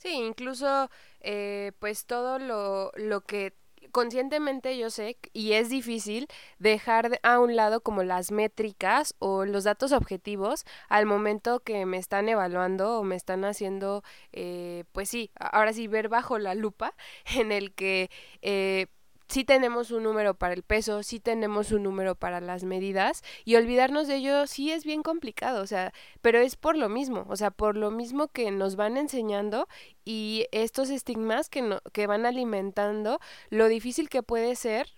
Sí, 0.00 0.08
incluso 0.12 0.88
eh, 1.20 1.72
pues 1.78 2.06
todo 2.06 2.38
lo, 2.38 2.90
lo 2.96 3.20
que 3.20 3.54
conscientemente 3.92 4.78
yo 4.78 4.88
sé, 4.90 5.18
y 5.32 5.52
es 5.52 5.68
difícil 5.68 6.26
dejar 6.58 7.18
a 7.22 7.38
un 7.40 7.54
lado 7.56 7.82
como 7.82 8.02
las 8.02 8.30
métricas 8.30 9.14
o 9.18 9.44
los 9.44 9.64
datos 9.64 9.92
objetivos 9.92 10.64
al 10.88 11.06
momento 11.06 11.60
que 11.60 11.84
me 11.86 11.98
están 11.98 12.28
evaluando 12.28 12.98
o 13.00 13.04
me 13.04 13.16
están 13.16 13.44
haciendo, 13.44 14.02
eh, 14.32 14.84
pues 14.92 15.08
sí, 15.10 15.30
ahora 15.38 15.72
sí, 15.72 15.86
ver 15.88 16.08
bajo 16.08 16.38
la 16.38 16.54
lupa 16.54 16.94
en 17.36 17.52
el 17.52 17.72
que... 17.74 18.10
Eh, 18.42 18.86
sí 19.30 19.44
tenemos 19.44 19.92
un 19.92 20.02
número 20.02 20.34
para 20.34 20.54
el 20.54 20.62
peso, 20.62 21.02
sí 21.04 21.20
tenemos 21.20 21.70
un 21.70 21.84
número 21.84 22.16
para 22.16 22.40
las 22.40 22.64
medidas 22.64 23.22
y 23.44 23.54
olvidarnos 23.54 24.08
de 24.08 24.16
ello 24.16 24.46
sí 24.46 24.72
es 24.72 24.84
bien 24.84 25.02
complicado, 25.02 25.62
o 25.62 25.66
sea, 25.66 25.92
pero 26.20 26.40
es 26.40 26.56
por 26.56 26.76
lo 26.76 26.88
mismo, 26.88 27.26
o 27.28 27.36
sea, 27.36 27.50
por 27.52 27.76
lo 27.76 27.92
mismo 27.92 28.28
que 28.28 28.50
nos 28.50 28.74
van 28.74 28.96
enseñando 28.96 29.68
y 30.04 30.46
estos 30.50 30.90
estigmas 30.90 31.48
que, 31.48 31.62
no, 31.62 31.80
que 31.92 32.08
van 32.08 32.26
alimentando 32.26 33.20
lo 33.50 33.68
difícil 33.68 34.08
que 34.08 34.22
puede 34.24 34.56
ser 34.56 34.88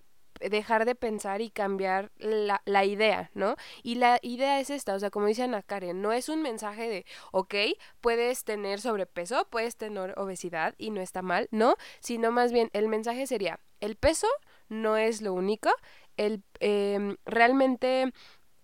dejar 0.51 0.85
de 0.85 0.95
pensar 0.95 1.41
y 1.41 1.51
cambiar 1.51 2.11
la, 2.17 2.63
la, 2.65 2.85
idea, 2.85 3.31
¿no? 3.35 3.57
Y 3.83 3.97
la 3.97 4.19
idea 4.23 4.61
es 4.61 4.71
esta, 4.71 4.95
o 4.95 4.99
sea, 4.99 5.11
como 5.11 5.27
dice 5.27 5.43
Ana 5.43 5.63
Karen, 5.63 6.03
no 6.03 6.13
es 6.13 6.29
un 6.29 6.43
mensaje 6.43 6.89
de, 6.89 7.07
ok, 7.33 7.55
puedes 8.01 8.45
tener 8.45 8.81
sobrepeso, 8.81 9.47
puedes 9.51 9.77
tener 9.77 10.15
obesidad 10.19 10.75
y 10.79 10.91
no 10.91 11.01
está 11.01 11.23
mal, 11.23 11.49
¿no? 11.51 11.77
Sino 12.01 12.33
más 12.33 12.53
bien 12.53 12.71
el 12.73 12.89
mensaje 12.89 13.27
sería, 13.27 13.61
el 13.81 13.97
peso 13.97 14.29
no 14.69 14.97
es 14.97 15.23
lo 15.23 15.35
único, 15.35 15.71
el, 16.17 16.43
eh, 16.61 17.17
realmente 17.25 18.13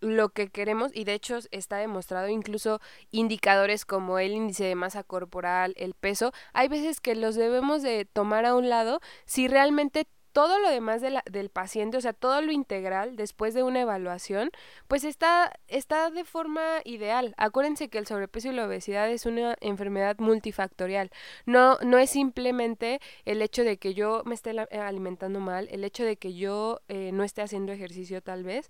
lo 0.00 0.28
que 0.28 0.48
queremos 0.48 0.92
y 0.94 1.04
de 1.04 1.14
hecho 1.14 1.38
está 1.50 1.78
demostrado 1.78 2.28
incluso 2.28 2.80
indicadores 3.10 3.84
como 3.84 4.18
el 4.18 4.32
índice 4.32 4.64
de 4.64 4.74
masa 4.74 5.02
corporal, 5.02 5.74
el 5.76 5.94
peso, 5.94 6.32
hay 6.52 6.68
veces 6.68 7.00
que 7.00 7.14
los 7.14 7.34
debemos 7.34 7.82
de 7.82 8.04
tomar 8.04 8.46
a 8.46 8.54
un 8.54 8.68
lado 8.68 9.00
si 9.24 9.48
realmente 9.48 10.06
todo 10.38 10.60
lo 10.60 10.70
demás 10.70 11.02
del 11.02 11.50
paciente, 11.50 11.96
o 11.96 12.00
sea, 12.00 12.12
todo 12.12 12.40
lo 12.42 12.52
integral 12.52 13.16
después 13.16 13.54
de 13.54 13.64
una 13.64 13.80
evaluación, 13.80 14.52
pues 14.86 15.02
está, 15.02 15.58
está 15.66 16.12
de 16.12 16.24
forma 16.24 16.62
ideal. 16.84 17.34
Acuérdense 17.38 17.88
que 17.88 17.98
el 17.98 18.06
sobrepeso 18.06 18.46
y 18.46 18.52
la 18.52 18.66
obesidad 18.66 19.10
es 19.10 19.26
una 19.26 19.56
enfermedad 19.60 20.16
multifactorial. 20.20 21.10
No, 21.44 21.78
no 21.82 21.98
es 21.98 22.10
simplemente 22.10 23.00
el 23.24 23.42
hecho 23.42 23.64
de 23.64 23.78
que 23.78 23.94
yo 23.94 24.22
me 24.26 24.36
esté 24.36 24.50
alimentando 24.50 25.40
mal, 25.40 25.66
el 25.72 25.82
hecho 25.82 26.04
de 26.04 26.14
que 26.14 26.32
yo 26.34 26.82
eh, 26.86 27.10
no 27.12 27.24
esté 27.24 27.42
haciendo 27.42 27.72
ejercicio 27.72 28.22
tal 28.22 28.44
vez, 28.44 28.68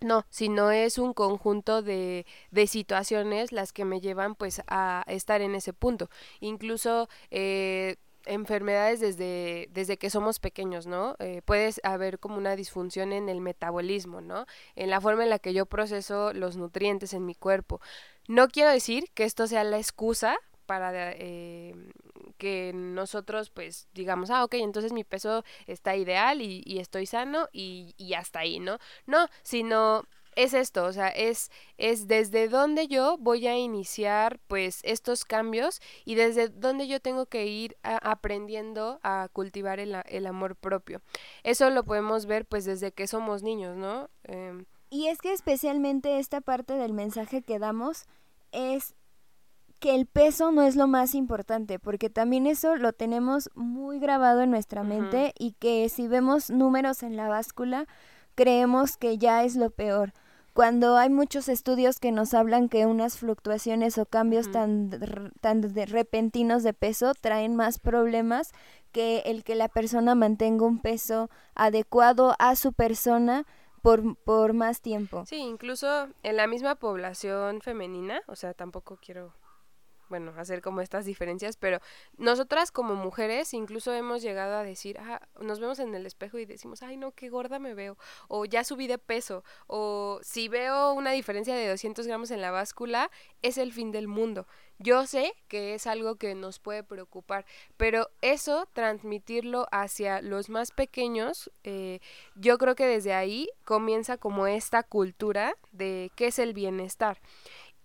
no, 0.00 0.24
sino 0.30 0.70
es 0.70 0.96
un 0.96 1.12
conjunto 1.12 1.82
de, 1.82 2.24
de 2.50 2.66
situaciones 2.66 3.52
las 3.52 3.74
que 3.74 3.84
me 3.84 4.00
llevan 4.00 4.34
pues 4.34 4.62
a 4.66 5.04
estar 5.08 5.42
en 5.42 5.54
ese 5.54 5.74
punto. 5.74 6.08
Incluso 6.40 7.10
eh, 7.30 7.96
enfermedades 8.26 9.00
desde, 9.00 9.68
desde 9.72 9.96
que 9.96 10.10
somos 10.10 10.38
pequeños, 10.38 10.86
¿no? 10.86 11.16
Eh, 11.18 11.42
puede 11.44 11.72
haber 11.82 12.18
como 12.18 12.36
una 12.36 12.56
disfunción 12.56 13.12
en 13.12 13.28
el 13.28 13.40
metabolismo, 13.40 14.20
¿no? 14.20 14.46
En 14.74 14.90
la 14.90 15.00
forma 15.00 15.24
en 15.24 15.30
la 15.30 15.38
que 15.38 15.52
yo 15.52 15.66
proceso 15.66 16.32
los 16.32 16.56
nutrientes 16.56 17.12
en 17.14 17.24
mi 17.24 17.34
cuerpo. 17.34 17.80
No 18.28 18.48
quiero 18.48 18.70
decir 18.70 19.10
que 19.14 19.24
esto 19.24 19.46
sea 19.46 19.64
la 19.64 19.78
excusa 19.78 20.36
para 20.66 21.12
eh, 21.12 21.74
que 22.38 22.72
nosotros 22.74 23.50
pues 23.50 23.88
digamos, 23.94 24.30
ah, 24.30 24.44
ok, 24.44 24.54
entonces 24.54 24.92
mi 24.92 25.04
peso 25.04 25.44
está 25.66 25.96
ideal 25.96 26.42
y, 26.42 26.62
y 26.66 26.78
estoy 26.78 27.06
sano 27.06 27.48
y, 27.52 27.94
y 27.96 28.14
hasta 28.14 28.40
ahí, 28.40 28.58
¿no? 28.58 28.78
No, 29.06 29.28
sino 29.42 30.04
es 30.36 30.52
esto, 30.52 30.84
o 30.84 30.92
sea, 30.92 31.08
es, 31.08 31.50
es 31.78 32.06
desde 32.06 32.48
donde 32.48 32.86
yo 32.88 33.16
voy 33.18 33.46
a 33.46 33.56
iniciar 33.56 34.38
pues 34.46 34.80
estos 34.84 35.24
cambios 35.24 35.80
y 36.04 36.14
desde 36.14 36.48
donde 36.48 36.86
yo 36.86 37.00
tengo 37.00 37.24
que 37.26 37.46
ir 37.46 37.76
aprendiendo 37.82 39.00
a 39.02 39.28
cultivar 39.32 39.80
el, 39.80 39.96
el, 40.06 40.26
amor 40.26 40.54
propio. 40.54 41.00
Eso 41.42 41.70
lo 41.70 41.84
podemos 41.84 42.26
ver 42.26 42.44
pues 42.44 42.66
desde 42.66 42.92
que 42.92 43.06
somos 43.06 43.42
niños, 43.42 43.76
¿no? 43.76 44.10
Em, 44.24 44.66
y 44.90 45.06
es 45.06 45.18
que 45.18 45.32
especialmente 45.32 46.18
esta 46.18 46.42
parte 46.42 46.74
del 46.74 46.92
mensaje 46.92 47.42
que 47.42 47.58
damos 47.58 48.04
es 48.52 48.94
que 49.78 49.94
el 49.94 50.06
peso 50.06 50.52
no 50.52 50.62
es 50.62 50.76
lo 50.76 50.86
más 50.86 51.14
importante, 51.14 51.78
porque 51.78 52.10
también 52.10 52.46
eso 52.46 52.76
lo 52.76 52.92
tenemos 52.92 53.50
muy 53.54 53.98
grabado 53.98 54.42
en 54.42 54.50
nuestra 54.50 54.82
mente 54.82 55.32
y 55.38 55.52
que 55.52 55.88
si 55.88 56.08
vemos 56.08 56.50
números 56.50 57.02
en 57.02 57.16
la 57.16 57.28
báscula, 57.28 57.86
creemos 58.34 58.96
que 58.96 59.18
ya 59.18 59.42
es 59.44 59.56
lo 59.56 59.70
peor 59.70 60.12
cuando 60.56 60.96
hay 60.96 61.10
muchos 61.10 61.50
estudios 61.50 62.00
que 62.00 62.12
nos 62.12 62.32
hablan 62.32 62.70
que 62.70 62.86
unas 62.86 63.18
fluctuaciones 63.18 63.98
o 63.98 64.06
cambios 64.06 64.50
tan, 64.50 64.88
tan 65.42 65.60
de 65.60 65.84
repentinos 65.84 66.62
de 66.62 66.72
peso 66.72 67.12
traen 67.12 67.54
más 67.56 67.78
problemas 67.78 68.52
que 68.90 69.18
el 69.26 69.44
que 69.44 69.54
la 69.54 69.68
persona 69.68 70.14
mantenga 70.14 70.64
un 70.64 70.80
peso 70.80 71.28
adecuado 71.54 72.34
a 72.38 72.56
su 72.56 72.72
persona 72.72 73.44
por, 73.82 74.16
por 74.16 74.54
más 74.54 74.80
tiempo. 74.80 75.26
Sí, 75.26 75.36
incluso 75.36 76.08
en 76.22 76.36
la 76.36 76.46
misma 76.46 76.76
población 76.76 77.60
femenina, 77.60 78.22
o 78.26 78.34
sea, 78.34 78.54
tampoco 78.54 78.98
quiero 79.04 79.34
bueno, 80.08 80.32
hacer 80.36 80.62
como 80.62 80.80
estas 80.80 81.04
diferencias, 81.04 81.56
pero 81.56 81.80
nosotras 82.16 82.70
como 82.70 82.94
mujeres 82.94 83.54
incluso 83.54 83.92
hemos 83.92 84.22
llegado 84.22 84.56
a 84.56 84.62
decir, 84.62 84.98
ah, 84.98 85.20
nos 85.40 85.60
vemos 85.60 85.78
en 85.78 85.94
el 85.94 86.06
espejo 86.06 86.38
y 86.38 86.46
decimos, 86.46 86.82
ay 86.82 86.96
no, 86.96 87.12
qué 87.12 87.28
gorda 87.28 87.58
me 87.58 87.74
veo, 87.74 87.96
o 88.28 88.44
ya 88.44 88.64
subí 88.64 88.86
de 88.86 88.98
peso, 88.98 89.44
o 89.66 90.20
si 90.22 90.48
veo 90.48 90.92
una 90.92 91.12
diferencia 91.12 91.54
de 91.54 91.68
200 91.68 92.06
gramos 92.06 92.30
en 92.30 92.40
la 92.40 92.50
báscula, 92.50 93.10
es 93.42 93.58
el 93.58 93.72
fin 93.72 93.92
del 93.92 94.08
mundo. 94.08 94.46
Yo 94.78 95.06
sé 95.06 95.32
que 95.48 95.74
es 95.74 95.86
algo 95.86 96.16
que 96.16 96.34
nos 96.34 96.58
puede 96.58 96.82
preocupar, 96.82 97.46
pero 97.78 98.10
eso, 98.20 98.68
transmitirlo 98.74 99.66
hacia 99.72 100.20
los 100.20 100.50
más 100.50 100.70
pequeños, 100.70 101.50
eh, 101.64 102.00
yo 102.34 102.58
creo 102.58 102.74
que 102.74 102.86
desde 102.86 103.14
ahí 103.14 103.48
comienza 103.64 104.18
como 104.18 104.46
esta 104.46 104.82
cultura 104.82 105.54
de 105.72 106.10
qué 106.14 106.26
es 106.26 106.38
el 106.38 106.52
bienestar. 106.52 107.20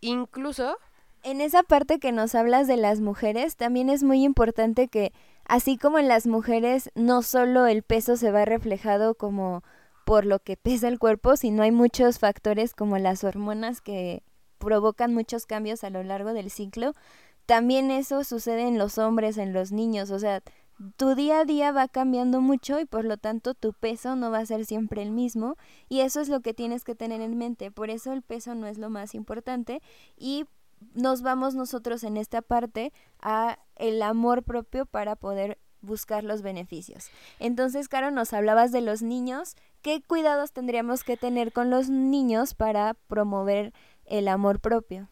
Incluso 0.02 0.78
en 1.24 1.42
esa 1.42 1.64
parte 1.64 2.00
que 2.00 2.12
nos 2.12 2.36
hablas 2.36 2.68
de 2.68 2.78
las 2.78 3.00
mujeres, 3.00 3.56
también 3.56 3.90
es 3.90 4.04
muy 4.04 4.24
importante 4.24 4.88
que, 4.88 5.14
así 5.46 5.78
como 5.78 6.00
en 6.00 6.08
las 6.08 6.28
mujeres, 6.28 6.90
no 6.96 7.22
solo 7.22 7.68
el 7.68 7.84
peso 7.84 8.18
se 8.18 8.32
va 8.32 8.46
reflejado 8.46 9.16
como 9.16 9.64
por 10.06 10.26
lo 10.26 10.40
que 10.40 10.58
pesa 10.58 10.88
el 10.88 11.00
cuerpo, 11.00 11.36
sino 11.38 11.64
hay 11.64 11.72
muchos 11.72 12.20
factores 12.20 12.74
como 12.74 12.98
las 12.98 13.24
hormonas 13.24 13.82
que 13.82 14.24
provocan 14.58 15.14
muchos 15.14 15.46
cambios 15.46 15.84
a 15.84 15.90
lo 15.90 16.04
largo 16.04 16.34
del 16.34 16.50
ciclo. 16.50 16.94
También 17.46 17.92
eso 17.92 18.24
sucede 18.24 18.68
en 18.68 18.78
los 18.78 18.98
hombres, 18.98 19.38
en 19.38 19.54
los 19.54 19.72
niños, 19.72 20.12
o 20.12 20.20
sea, 20.20 20.42
tu 20.96 21.14
día 21.16 21.42
a 21.42 21.46
día 21.46 21.72
va 21.72 21.88
cambiando 21.88 22.42
mucho 22.42 22.80
y 22.80 22.86
por 22.86 23.06
lo 23.06 23.18
tanto 23.18 23.54
tu 23.54 23.74
peso 23.74 24.16
no 24.16 24.32
va 24.32 24.40
a 24.40 24.46
ser 24.46 24.66
siempre 24.66 25.04
el 25.04 25.12
mismo 25.12 25.56
y 25.90 26.00
eso 26.00 26.22
es 26.22 26.30
lo 26.30 26.40
que 26.40 26.56
tienes 26.56 26.84
que 26.84 26.96
tener 26.96 27.22
en 27.22 27.38
mente. 27.38 27.70
Por 27.70 27.92
eso 27.92 28.14
el 28.14 28.24
peso 28.24 28.56
no 28.56 28.66
es 28.66 28.80
lo 28.80 28.90
más 28.90 29.14
importante 29.14 29.82
y 30.18 30.46
nos 30.94 31.22
vamos 31.22 31.56
nosotros 31.56 32.04
en 32.04 32.18
esta 32.18 32.42
parte 32.42 32.94
a 33.20 33.60
el 33.76 34.02
amor 34.02 34.44
propio 34.44 34.86
para 34.86 35.16
poder 35.16 35.58
buscar 35.82 36.24
los 36.24 36.42
beneficios. 36.42 37.10
Entonces, 37.40 37.88
Caro, 37.88 38.12
nos 38.12 38.34
hablabas 38.34 38.72
de 38.72 38.82
los 38.82 39.02
niños. 39.02 39.56
¿Qué 39.82 40.02
cuidados 40.02 40.52
tendríamos 40.52 41.04
que 41.04 41.18
tener 41.18 41.52
con 41.52 41.70
los 41.70 41.90
niños 41.90 42.54
para 42.54 42.94
promover 43.08 43.74
el 44.06 44.28
amor 44.28 44.60
propio? 44.60 45.10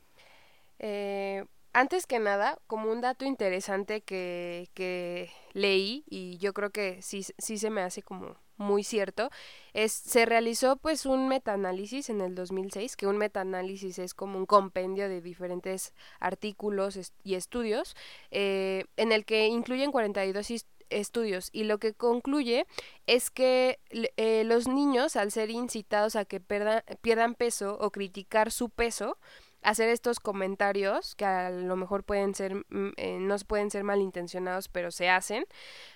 Eh, 0.78 1.46
antes 1.74 2.06
que 2.06 2.20
nada, 2.20 2.58
como 2.68 2.92
un 2.92 3.02
dato 3.02 3.26
interesante 3.26 4.02
que, 4.02 4.70
que 4.74 5.32
leí, 5.54 6.04
y 6.08 6.38
yo 6.38 6.54
creo 6.54 6.70
que 6.72 7.02
sí, 7.02 7.24
sí 7.38 7.58
se 7.58 7.70
me 7.70 7.82
hace 7.82 8.02
como 8.02 8.36
muy 8.60 8.84
cierto, 8.84 9.32
es, 9.74 9.92
se 9.94 10.26
realizó 10.26 10.76
pues 10.76 11.06
un 11.06 11.28
metaanálisis 11.28 12.10
en 12.10 12.22
el 12.22 12.36
2006, 12.36 12.96
que 12.96 13.08
un 13.08 13.18
metaanálisis 13.18 13.98
es 14.00 14.14
como 14.14 14.38
un 14.38 14.46
compendio 14.46 15.10
de 15.10 15.22
diferentes 15.22 15.94
artículos 16.20 17.14
y 17.24 17.36
estudios, 17.36 17.96
eh, 18.32 18.86
en 18.98 19.12
el 19.12 19.26
que 19.26 19.48
incluyen 19.48 19.92
42 19.92 20.52
estudios 20.90 21.50
y 21.52 21.64
lo 21.64 21.78
que 21.78 21.94
concluye 21.94 22.66
es 23.08 23.30
que 23.30 23.80
eh, 23.92 24.44
los 24.44 24.68
niños 24.68 25.16
al 25.16 25.32
ser 25.32 25.50
incitados 25.50 26.16
a 26.16 26.26
que 26.26 26.40
pierdan 26.40 27.36
peso 27.36 27.78
o 27.80 27.92
criticar 27.92 28.52
su 28.52 28.70
peso 28.70 29.18
hacer 29.62 29.90
estos 29.90 30.20
comentarios 30.20 31.16
que 31.16 31.26
a 31.26 31.50
lo 31.50 31.76
mejor 31.76 32.04
pueden 32.04 32.34
ser 32.34 32.56
mm, 32.56 32.92
eh, 32.98 33.18
no 33.20 33.36
pueden 33.40 33.72
ser 33.72 33.84
malintencionados 33.84 34.68
pero 34.70 34.92
se 34.92 35.10
hacen 35.10 35.46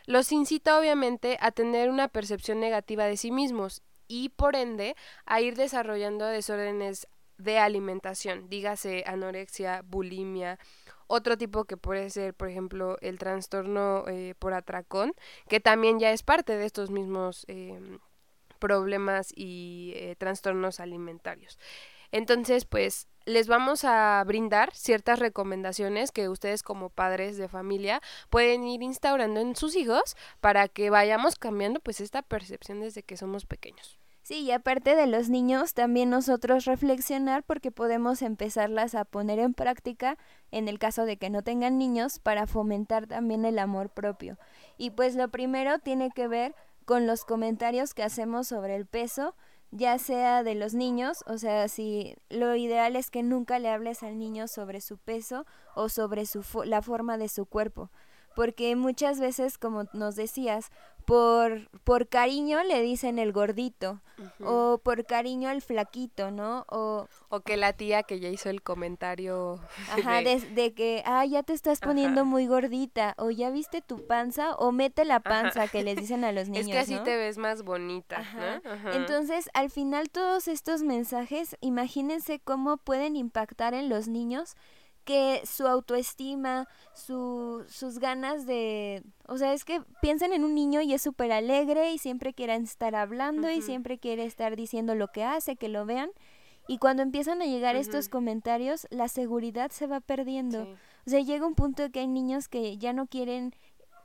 los 0.06 0.32
incita 0.32 0.78
obviamente 0.78 1.38
a 1.40 1.52
tener 1.52 1.90
una 1.90 2.08
percepción 2.08 2.60
negativa 2.60 3.06
de 3.06 3.18
sí 3.18 3.32
mismos 3.32 3.82
y 4.08 4.30
por 4.30 4.56
ende 4.56 4.96
a 5.26 5.42
ir 5.42 5.56
desarrollando 5.56 6.26
desórdenes 6.26 7.08
de 7.38 7.58
alimentación 7.58 8.50
dígase 8.50 9.04
anorexia 9.08 9.82
bulimia 9.86 10.60
otro 11.08 11.38
tipo 11.38 11.66
que 11.66 11.78
puede 11.78 12.10
ser, 12.10 12.34
por 12.34 12.50
ejemplo, 12.50 12.98
el 13.02 13.20
trastorno 13.20 14.06
eh, 14.08 14.34
por 14.40 14.54
atracón, 14.54 15.14
que 15.48 15.60
también 15.60 16.00
ya 16.00 16.12
es 16.12 16.24
parte 16.24 16.58
de 16.58 16.66
estos 16.66 16.90
mismos 16.90 17.46
em, 17.48 18.00
problemas 18.58 19.32
y 19.36 19.94
eh, 19.96 20.16
trastornos 20.18 20.80
alimentarios. 20.80 21.60
Entonces, 22.12 22.66
pues 22.66 23.08
les 23.26 23.48
vamos 23.48 23.84
a 23.86 24.24
brindar 24.26 24.74
ciertas 24.74 25.20
recomendaciones 25.20 26.12
que 26.12 26.30
ustedes 26.30 26.64
como 26.64 26.90
padres 26.90 27.38
de 27.38 27.48
familia 27.48 28.02
pueden 28.30 28.66
ir 28.68 28.84
instaurando 28.84 29.40
en 29.40 29.56
sus 29.56 29.76
hijos 29.76 30.16
para 30.42 30.68
que 30.68 30.90
vayamos 30.90 31.36
cambiando 31.36 31.80
pues 31.80 32.02
esta 32.02 32.22
percepción 32.22 32.82
desde 32.82 33.04
que 33.04 33.18
somos 33.18 33.46
pequeños. 33.46 34.00
Sí, 34.24 34.40
y 34.40 34.52
aparte 34.52 34.96
de 34.96 35.06
los 35.06 35.28
niños, 35.28 35.74
también 35.74 36.10
nosotros 36.10 36.64
reflexionar 36.64 37.44
porque 37.44 37.72
podemos 37.72 38.22
empezarlas 38.22 38.96
a 38.96 39.04
poner 39.04 39.38
en 39.40 39.54
práctica 39.54 40.18
en 40.50 40.70
el 40.70 40.80
caso 40.80 41.04
de 41.04 41.18
que 41.18 41.30
no 41.30 41.42
tengan 41.42 41.78
niños 41.78 42.20
para 42.20 42.48
fomentar 42.48 43.06
también 43.06 43.44
el 43.44 43.60
amor 43.60 43.90
propio. 43.90 44.38
Y 44.78 44.92
pues 44.92 45.16
lo 45.16 45.28
primero 45.28 45.78
tiene 45.80 46.10
que 46.10 46.30
ver 46.30 46.56
con 46.86 47.06
los 47.06 47.26
comentarios 47.26 47.94
que 47.94 48.04
hacemos 48.04 48.48
sobre 48.48 48.78
el 48.78 48.86
peso, 48.86 49.36
ya 49.76 49.98
sea 49.98 50.44
de 50.44 50.56
los 50.56 50.74
niños, 50.76 51.24
o 51.26 51.38
sea, 51.38 51.68
si 51.68 52.16
lo 52.30 52.56
ideal 52.56 52.96
es 52.96 53.10
que 53.10 53.24
nunca 53.24 53.58
le 53.58 53.70
hables 53.70 54.04
al 54.04 54.20
niño 54.20 54.48
sobre 54.48 54.82
su 54.82 54.98
peso 54.98 55.46
o 55.76 55.90
sobre 55.90 56.26
su 56.26 56.44
la 56.64 56.82
forma 56.82 57.18
de 57.18 57.28
su 57.28 57.46
cuerpo, 57.46 57.90
porque 58.36 58.76
muchas 58.76 59.20
veces, 59.20 59.58
como 59.58 59.86
nos 59.94 60.16
decías, 60.16 60.70
por, 61.06 61.70
por 61.84 62.08
cariño 62.08 62.64
le 62.64 62.82
dicen 62.82 63.20
el 63.20 63.32
gordito 63.32 64.02
o 64.40 64.80
por 64.84 65.06
cariño 65.06 65.50
el 65.50 65.62
flaquito, 65.62 66.32
¿no? 66.32 66.66
O, 66.70 67.08
o 67.30 67.40
que 67.42 67.58
la 67.58 67.74
tía 67.74 68.04
que 68.04 68.20
ya 68.20 68.30
hizo 68.30 68.50
el 68.50 68.62
comentario. 68.62 69.60
Ajá, 69.92 70.22
de, 70.22 70.74
que, 70.74 71.04
ah, 71.06 71.26
ya 71.26 71.44
te 71.44 71.54
estás 71.54 71.80
poniendo 71.80 72.26
muy 72.26 72.48
gordita 72.48 73.16
o 73.18 73.32
ya 73.32 73.50
viste 73.50 73.82
tu 73.82 74.06
panza 74.06 74.56
o 74.56 74.72
mete 74.72 75.06
la 75.06 75.20
panza 75.20 75.68
que 75.68 75.84
les 75.84 75.98
dicen 75.98 76.24
a 76.24 76.32
los 76.32 76.50
niños. 76.50 76.68
Es 76.68 76.72
que 76.72 76.80
así 76.80 77.00
te 77.04 77.18
ves 77.18 77.38
más 77.38 77.64
bonita. 77.64 78.24
¿no? 78.64 78.92
Entonces, 78.92 79.50
al 79.54 79.70
final 79.70 80.10
todos 80.10 80.48
estos 80.48 80.84
mensajes, 80.84 81.58
imagínense 81.62 82.40
cómo 82.40 82.78
pueden 82.78 83.16
impactar 83.16 83.74
en 83.74 83.90
los 83.90 84.08
niños 84.08 84.56
que 85.04 85.42
su 85.46 85.68
autoestima, 85.68 86.68
su, 86.94 87.66
sus 87.68 88.00
ganas 88.00 88.46
de... 88.46 89.04
O 89.28 89.38
sea, 89.38 89.54
es 89.54 89.66
que 89.66 89.82
piensen 90.02 90.34
en 90.34 90.44
un 90.44 90.56
niño 90.56 90.82
y 90.82 90.94
es 90.94 91.02
súper 91.02 91.32
alegre 91.32 91.94
y 91.94 91.98
siempre 91.98 92.34
quieren 92.34 92.64
estar 92.64 92.96
hablando 92.96 93.50
y 93.50 93.62
siempre 93.62 93.98
quiere 93.98 94.26
estar 94.26 94.56
diciendo 94.56 94.96
lo 94.96 95.10
que 95.10 95.24
hace, 95.24 95.56
que 95.56 95.70
lo 95.70 95.86
vean. 95.86 96.10
Y 96.68 96.78
cuando 96.78 97.04
empiezan 97.04 97.42
a 97.42 97.46
llegar 97.46 97.76
estos 97.76 98.08
comentarios, 98.08 98.88
la 98.90 99.10
seguridad 99.10 99.72
se 99.72 99.88
va 99.88 100.00
perdiendo. 100.00 100.64
O 101.06 101.10
sea, 101.10 101.20
llega 101.20 101.46
un 101.46 101.56
punto 101.56 101.90
que 101.92 102.00
hay 102.00 102.08
niños 102.08 102.48
que 102.48 102.78
ya 102.78 102.94
no 102.94 103.08
quieren 103.08 103.54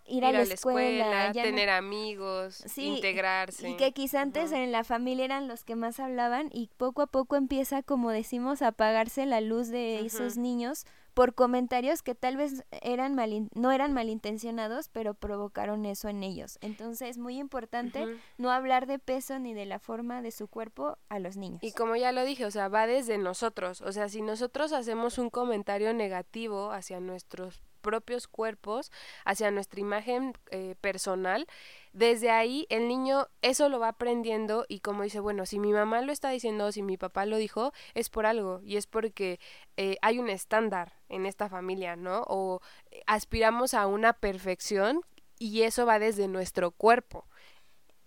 ir, 0.09 0.25
a, 0.25 0.33
la 0.33 0.42
escuela, 0.42 1.33
tener 1.33 1.71
amigos, 1.71 2.64
integrarse. 2.77 3.71
Y 3.71 3.77
que 3.77 3.92
quizá 3.92 4.23
antes 4.23 4.53
en 4.53 4.73
la 4.73 4.85
familia 4.85 5.25
eran 5.25 5.49
los 5.49 5.64
que 5.64 5.77
más 5.77 6.01
hablaban 6.01 6.51
y 6.53 6.71
poco 6.77 7.03
a 7.03 7.07
poco 7.07 7.37
empieza, 7.37 7.83
como 7.83 8.11
decimos, 8.11 8.62
a 8.62 8.68
apagarse 8.68 9.27
la 9.27 9.40
luz 9.40 9.68
de 9.68 10.01
esos 10.01 10.37
niños 10.37 10.87
por 11.18 11.35
comentarios 11.35 12.03
que 12.03 12.14
tal 12.14 12.37
vez 12.37 12.64
eran 12.71 13.16
mal, 13.16 13.49
no 13.53 13.73
eran 13.73 13.92
malintencionados, 13.92 14.88
pero 14.88 15.14
provocaron 15.14 15.85
eso 15.85 16.09
en 16.09 16.23
ellos. 16.23 16.59
Entonces, 16.61 17.11
es 17.11 17.18
muy 17.18 17.40
importante 17.40 18.07
no 18.37 18.53
hablar 18.53 18.87
de 18.87 19.01
peso 19.01 19.37
ni 19.40 19.53
de 19.53 19.66
la 19.66 19.81
forma 19.81 20.23
de 20.23 20.31
su 20.31 20.47
cuerpo 20.47 20.97
a 21.09 21.18
los 21.18 21.37
niños. 21.37 21.61
Y 21.61 21.73
como 21.73 21.97
ya 21.97 22.12
lo 22.12 22.25
dije, 22.25 22.44
o 22.44 22.53
sea, 22.53 22.68
va 22.68 22.87
desde 22.87 23.18
nosotros. 23.18 23.81
O 23.81 23.90
sea, 23.90 24.09
si 24.09 24.23
nosotros 24.23 24.73
hacemos 24.73 25.18
un 25.18 25.29
comentario 25.29 25.92
negativo 25.92 26.71
hacia 26.71 27.01
nuestros 27.01 27.62
propios 27.78 28.28
cuerpos, 28.28 28.90
hacia 29.24 29.50
nuestra 29.50 29.80
imagen 29.80 30.34
eh, 30.50 30.74
personal, 30.80 31.46
desde 31.92 32.30
ahí 32.30 32.66
el 32.68 32.86
niño 32.86 33.26
eso 33.42 33.68
lo 33.68 33.80
va 33.80 33.88
aprendiendo 33.88 34.64
y 34.68 34.80
como 34.80 35.02
dice, 35.02 35.20
bueno, 35.20 35.46
si 35.46 35.58
mi 35.58 35.72
mamá 35.72 36.00
lo 36.02 36.12
está 36.12 36.30
diciendo, 36.30 36.70
si 36.70 36.82
mi 36.82 36.96
papá 36.96 37.26
lo 37.26 37.36
dijo, 37.36 37.72
es 37.94 38.10
por 38.10 38.26
algo 38.26 38.60
y 38.62 38.76
es 38.76 38.86
porque 38.86 39.40
eh, 39.76 39.96
hay 40.02 40.18
un 40.18 40.28
estándar 40.28 40.92
en 41.08 41.26
esta 41.26 41.48
familia, 41.48 41.96
¿no? 41.96 42.22
O 42.28 42.60
eh, 42.90 43.02
aspiramos 43.06 43.74
a 43.74 43.86
una 43.86 44.12
perfección 44.12 45.00
y 45.38 45.62
eso 45.62 45.86
va 45.86 45.98
desde 45.98 46.28
nuestro 46.28 46.70
cuerpo 46.70 47.26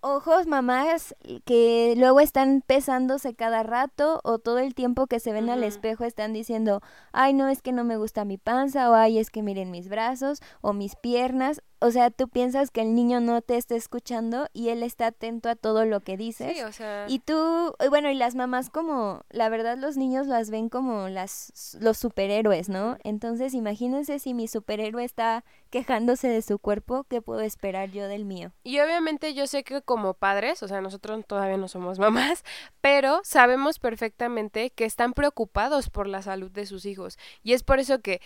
ojos 0.01 0.47
mamás 0.47 1.15
que 1.45 1.93
luego 1.97 2.19
están 2.19 2.61
pesándose 2.65 3.35
cada 3.35 3.63
rato 3.63 4.19
o 4.23 4.39
todo 4.39 4.57
el 4.57 4.73
tiempo 4.73 5.07
que 5.07 5.19
se 5.19 5.31
ven 5.31 5.49
al 5.49 5.63
espejo 5.63 6.03
están 6.03 6.33
diciendo, 6.33 6.81
ay 7.11 7.33
no 7.33 7.47
es 7.47 7.61
que 7.61 7.71
no 7.71 7.83
me 7.83 7.97
gusta 7.97 8.25
mi 8.25 8.37
panza 8.37 8.89
o 8.89 8.93
ay 8.93 9.19
es 9.19 9.29
que 9.29 9.43
miren 9.43 9.71
mis 9.71 9.89
brazos 9.89 10.41
o 10.61 10.73
mis 10.73 10.95
piernas 10.95 11.61
o 11.81 11.89
sea, 11.89 12.11
tú 12.11 12.29
piensas 12.29 12.69
que 12.69 12.81
el 12.81 12.93
niño 12.93 13.19
no 13.19 13.41
te 13.41 13.57
está 13.57 13.75
escuchando 13.75 14.47
y 14.53 14.69
él 14.69 14.83
está 14.83 15.07
atento 15.07 15.49
a 15.49 15.55
todo 15.55 15.83
lo 15.85 16.01
que 16.01 16.15
dices. 16.15 16.55
Sí, 16.55 16.61
o 16.61 16.71
sea... 16.71 17.05
Y 17.09 17.19
tú, 17.19 17.75
bueno, 17.89 18.11
y 18.11 18.13
las 18.13 18.35
mamás 18.35 18.69
como, 18.69 19.25
la 19.31 19.49
verdad 19.49 19.79
los 19.79 19.97
niños 19.97 20.27
las 20.27 20.51
ven 20.51 20.69
como 20.69 21.09
las 21.09 21.77
los 21.79 21.97
superhéroes, 21.97 22.69
¿no? 22.69 22.97
Entonces, 23.03 23.55
imagínense 23.55 24.19
si 24.19 24.35
mi 24.35 24.47
superhéroe 24.47 25.03
está 25.03 25.43
quejándose 25.71 26.27
de 26.27 26.43
su 26.43 26.59
cuerpo, 26.59 27.05
¿qué 27.09 27.21
puedo 27.21 27.41
esperar 27.41 27.89
yo 27.89 28.07
del 28.07 28.25
mío? 28.25 28.51
Y 28.63 28.79
obviamente 28.79 29.33
yo 29.33 29.47
sé 29.47 29.63
que 29.63 29.81
como 29.81 30.13
padres, 30.13 30.61
o 30.61 30.67
sea, 30.67 30.81
nosotros 30.81 31.25
todavía 31.25 31.57
no 31.57 31.67
somos 31.67 31.97
mamás, 31.99 32.43
pero 32.81 33.21
sabemos 33.23 33.79
perfectamente 33.79 34.69
que 34.69 34.85
están 34.85 35.13
preocupados 35.13 35.89
por 35.89 36.07
la 36.07 36.21
salud 36.21 36.51
de 36.51 36.67
sus 36.67 36.85
hijos. 36.85 37.17
Y 37.41 37.53
es 37.53 37.63
por 37.63 37.79
eso 37.79 38.01
que 38.01 38.21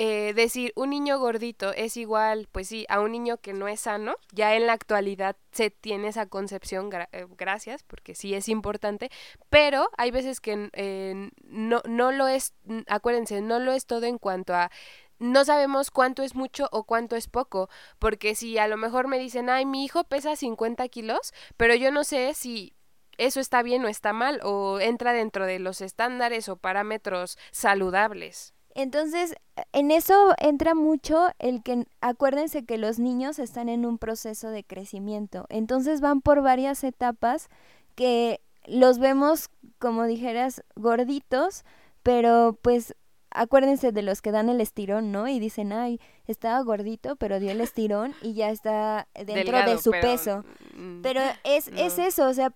eh, 0.00 0.32
decir 0.32 0.72
un 0.76 0.90
niño 0.90 1.18
gordito 1.18 1.72
es 1.72 1.96
igual, 1.96 2.46
pues 2.52 2.68
sí, 2.68 2.86
a 2.88 3.00
un 3.00 3.10
niño 3.10 3.38
que 3.38 3.52
no 3.52 3.66
es 3.66 3.80
sano, 3.80 4.14
ya 4.30 4.54
en 4.54 4.68
la 4.68 4.72
actualidad 4.72 5.34
se 5.50 5.70
tiene 5.70 6.06
esa 6.06 6.26
concepción, 6.26 6.88
eh, 7.10 7.26
gracias, 7.36 7.82
porque 7.82 8.14
sí 8.14 8.32
es 8.32 8.48
importante, 8.48 9.10
pero 9.50 9.90
hay 9.96 10.12
veces 10.12 10.40
que 10.40 10.70
eh, 10.74 11.30
no, 11.42 11.82
no 11.84 12.12
lo 12.12 12.28
es, 12.28 12.54
acuérdense, 12.86 13.40
no 13.40 13.58
lo 13.58 13.72
es 13.72 13.86
todo 13.86 14.06
en 14.06 14.18
cuanto 14.18 14.54
a 14.54 14.70
no 15.18 15.44
sabemos 15.44 15.90
cuánto 15.90 16.22
es 16.22 16.36
mucho 16.36 16.68
o 16.70 16.84
cuánto 16.84 17.16
es 17.16 17.26
poco, 17.26 17.68
porque 17.98 18.36
si 18.36 18.56
a 18.56 18.68
lo 18.68 18.76
mejor 18.76 19.08
me 19.08 19.18
dicen, 19.18 19.50
ay, 19.50 19.66
mi 19.66 19.84
hijo 19.84 20.04
pesa 20.04 20.36
50 20.36 20.86
kilos, 20.90 21.34
pero 21.56 21.74
yo 21.74 21.90
no 21.90 22.04
sé 22.04 22.34
si 22.34 22.72
eso 23.16 23.40
está 23.40 23.64
bien 23.64 23.84
o 23.84 23.88
está 23.88 24.12
mal, 24.12 24.38
o 24.44 24.78
entra 24.78 25.12
dentro 25.12 25.44
de 25.44 25.58
los 25.58 25.80
estándares 25.80 26.48
o 26.48 26.56
parámetros 26.56 27.36
saludables. 27.50 28.54
Entonces, 28.74 29.34
en 29.72 29.90
eso 29.90 30.34
entra 30.38 30.74
mucho 30.74 31.28
el 31.38 31.62
que, 31.62 31.86
acuérdense 32.00 32.64
que 32.64 32.78
los 32.78 32.98
niños 32.98 33.38
están 33.38 33.68
en 33.68 33.84
un 33.84 33.98
proceso 33.98 34.50
de 34.50 34.64
crecimiento, 34.64 35.46
entonces 35.48 36.00
van 36.00 36.20
por 36.20 36.42
varias 36.42 36.84
etapas 36.84 37.48
que 37.94 38.40
los 38.66 38.98
vemos, 38.98 39.48
como 39.78 40.04
dijeras, 40.04 40.62
gorditos, 40.76 41.64
pero 42.02 42.58
pues 42.62 42.94
acuérdense 43.30 43.92
de 43.92 44.02
los 44.02 44.22
que 44.22 44.30
dan 44.30 44.48
el 44.48 44.60
estirón, 44.60 45.12
¿no? 45.12 45.28
Y 45.28 45.38
dicen, 45.38 45.72
ay, 45.72 46.00
estaba 46.26 46.60
gordito, 46.62 47.16
pero 47.16 47.40
dio 47.40 47.50
el 47.50 47.60
estirón 47.60 48.14
y 48.22 48.34
ya 48.34 48.50
está 48.50 49.08
dentro 49.26 49.58
de 49.64 49.78
su 49.78 49.90
peso. 49.90 50.44
Mm, 50.74 51.02
pero 51.02 51.20
es, 51.44 51.68
es 51.68 51.98
eso, 51.98 52.28
o 52.28 52.34
sea, 52.34 52.50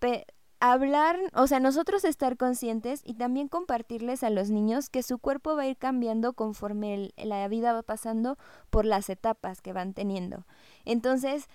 hablar, 0.64 1.18
o 1.34 1.48
sea, 1.48 1.58
nosotros 1.58 2.04
estar 2.04 2.36
conscientes 2.36 3.02
y 3.04 3.14
también 3.14 3.48
compartirles 3.48 4.22
a 4.22 4.30
los 4.30 4.48
niños 4.48 4.88
que 4.88 5.02
su 5.02 5.18
cuerpo 5.18 5.56
va 5.56 5.62
a 5.62 5.66
ir 5.66 5.76
cambiando 5.76 6.34
conforme 6.34 7.10
la 7.16 7.48
vida 7.48 7.72
va 7.72 7.82
pasando 7.82 8.38
por 8.70 8.84
las 8.84 9.10
etapas 9.10 9.60
que 9.60 9.72
van 9.72 9.92
teniendo. 9.92 10.46
Entonces, 10.84 11.48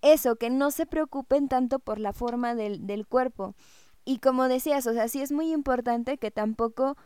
eso, 0.00 0.36
que 0.36 0.48
no 0.48 0.70
se 0.70 0.86
preocupen 0.86 1.48
tanto 1.48 1.78
por 1.78 2.00
la 2.00 2.14
forma 2.14 2.54
del, 2.54 2.86
del 2.86 3.06
cuerpo. 3.06 3.54
Y 4.06 4.18
como 4.18 4.48
decías, 4.48 4.86
o 4.86 4.94
sea, 4.94 5.08
sí 5.08 5.20
es 5.20 5.30
muy 5.30 5.52
importante 5.52 6.16
que 6.16 6.30
tampoco 6.30 6.96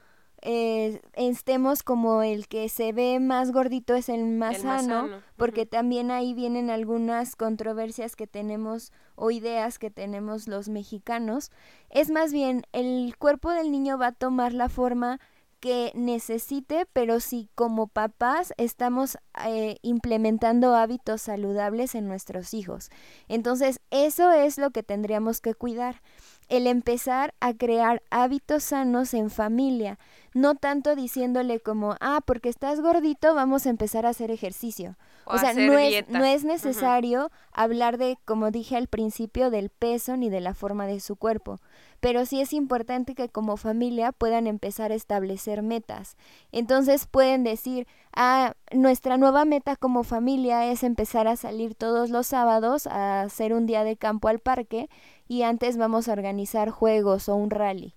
eh, 0.42 1.00
estemos 1.14 1.84
como 1.84 2.22
el 2.22 2.48
que 2.48 2.68
se 2.68 2.92
ve 2.92 3.20
más 3.20 3.52
gordito 3.52 3.94
es 3.94 4.08
el 4.08 4.26
más, 4.26 4.58
sano, 4.58 5.08
porque 5.36 5.66
también 5.66 6.10
ahí 6.10 6.34
vienen 6.34 6.68
algunas 6.68 7.36
controversias 7.36 8.16
que 8.16 8.26
tenemos 8.26 8.92
o 9.14 9.30
ideas 9.30 9.78
que 9.78 9.90
tenemos 9.90 10.48
los 10.48 10.68
mexicanos. 10.68 11.52
Es 11.90 12.10
más 12.10 12.32
bien, 12.32 12.64
el 12.72 13.14
cuerpo 13.16 13.50
del 13.50 13.70
niño 13.70 13.98
va 13.98 14.08
a 14.08 14.12
tomar 14.12 14.52
la 14.52 14.68
forma 14.68 15.20
que 15.60 15.92
necesite, 15.94 16.86
pero 16.92 17.20
si 17.20 17.48
como 17.54 17.86
papás 17.86 18.52
estamos 18.56 19.16
eh, 19.46 19.76
implementando 19.82 20.74
hábitos 20.74 21.22
saludables 21.22 21.94
en 21.94 22.08
nuestros 22.08 22.52
hijos. 22.52 22.90
Entonces, 23.28 23.80
eso 23.92 24.32
es 24.32 24.58
lo 24.58 24.72
que 24.72 24.82
tendríamos 24.82 25.40
que 25.40 25.54
cuidar 25.54 26.02
el 26.48 26.66
empezar 26.66 27.34
a 27.40 27.54
crear 27.54 28.02
hábitos 28.10 28.64
sanos 28.64 29.14
en 29.14 29.30
familia, 29.30 29.98
no 30.34 30.54
tanto 30.54 30.94
diciéndole 30.94 31.60
como, 31.60 31.96
ah, 32.00 32.20
porque 32.24 32.48
estás 32.48 32.80
gordito, 32.80 33.34
vamos 33.34 33.66
a 33.66 33.70
empezar 33.70 34.06
a 34.06 34.10
hacer 34.10 34.30
ejercicio. 34.30 34.96
O, 35.24 35.38
sea, 35.38 35.54
no 35.54 35.78
es, 35.78 36.08
no 36.08 36.24
es 36.24 36.44
necesario 36.44 37.30
hablar 37.52 37.96
de, 37.96 38.18
como 38.24 38.50
dije 38.50 38.76
al 38.76 38.88
principio, 38.88 39.50
del 39.50 39.70
peso 39.70 40.16
ni 40.16 40.30
de 40.30 40.40
la 40.40 40.52
forma 40.54 40.86
de 40.86 41.00
su 41.00 41.16
cuerpo, 41.16 41.60
pero 42.00 42.26
sí 42.26 42.40
es 42.40 42.52
importante 42.52 43.14
que 43.14 43.28
como 43.28 43.56
familia 43.56 44.10
puedan 44.10 44.46
empezar 44.46 44.90
a 44.90 44.96
establecer 44.96 45.62
metas. 45.62 46.16
Entonces 46.50 47.06
pueden 47.06 47.44
decir, 47.44 47.86
ah, 48.14 48.54
nuestra 48.72 49.16
nueva 49.16 49.44
meta 49.44 49.76
como 49.76 50.02
familia 50.02 50.66
es 50.66 50.82
empezar 50.82 51.28
a 51.28 51.36
salir 51.36 51.76
todos 51.76 52.10
los 52.10 52.26
sábados 52.26 52.86
a 52.88 53.22
hacer 53.22 53.54
un 53.54 53.66
día 53.66 53.84
de 53.84 53.96
campo 53.96 54.28
al 54.28 54.40
parque 54.40 54.88
y 55.32 55.44
antes 55.44 55.78
vamos 55.78 56.08
a 56.08 56.12
organizar 56.12 56.68
juegos 56.68 57.30
o 57.30 57.34
un 57.36 57.48
rally. 57.48 57.94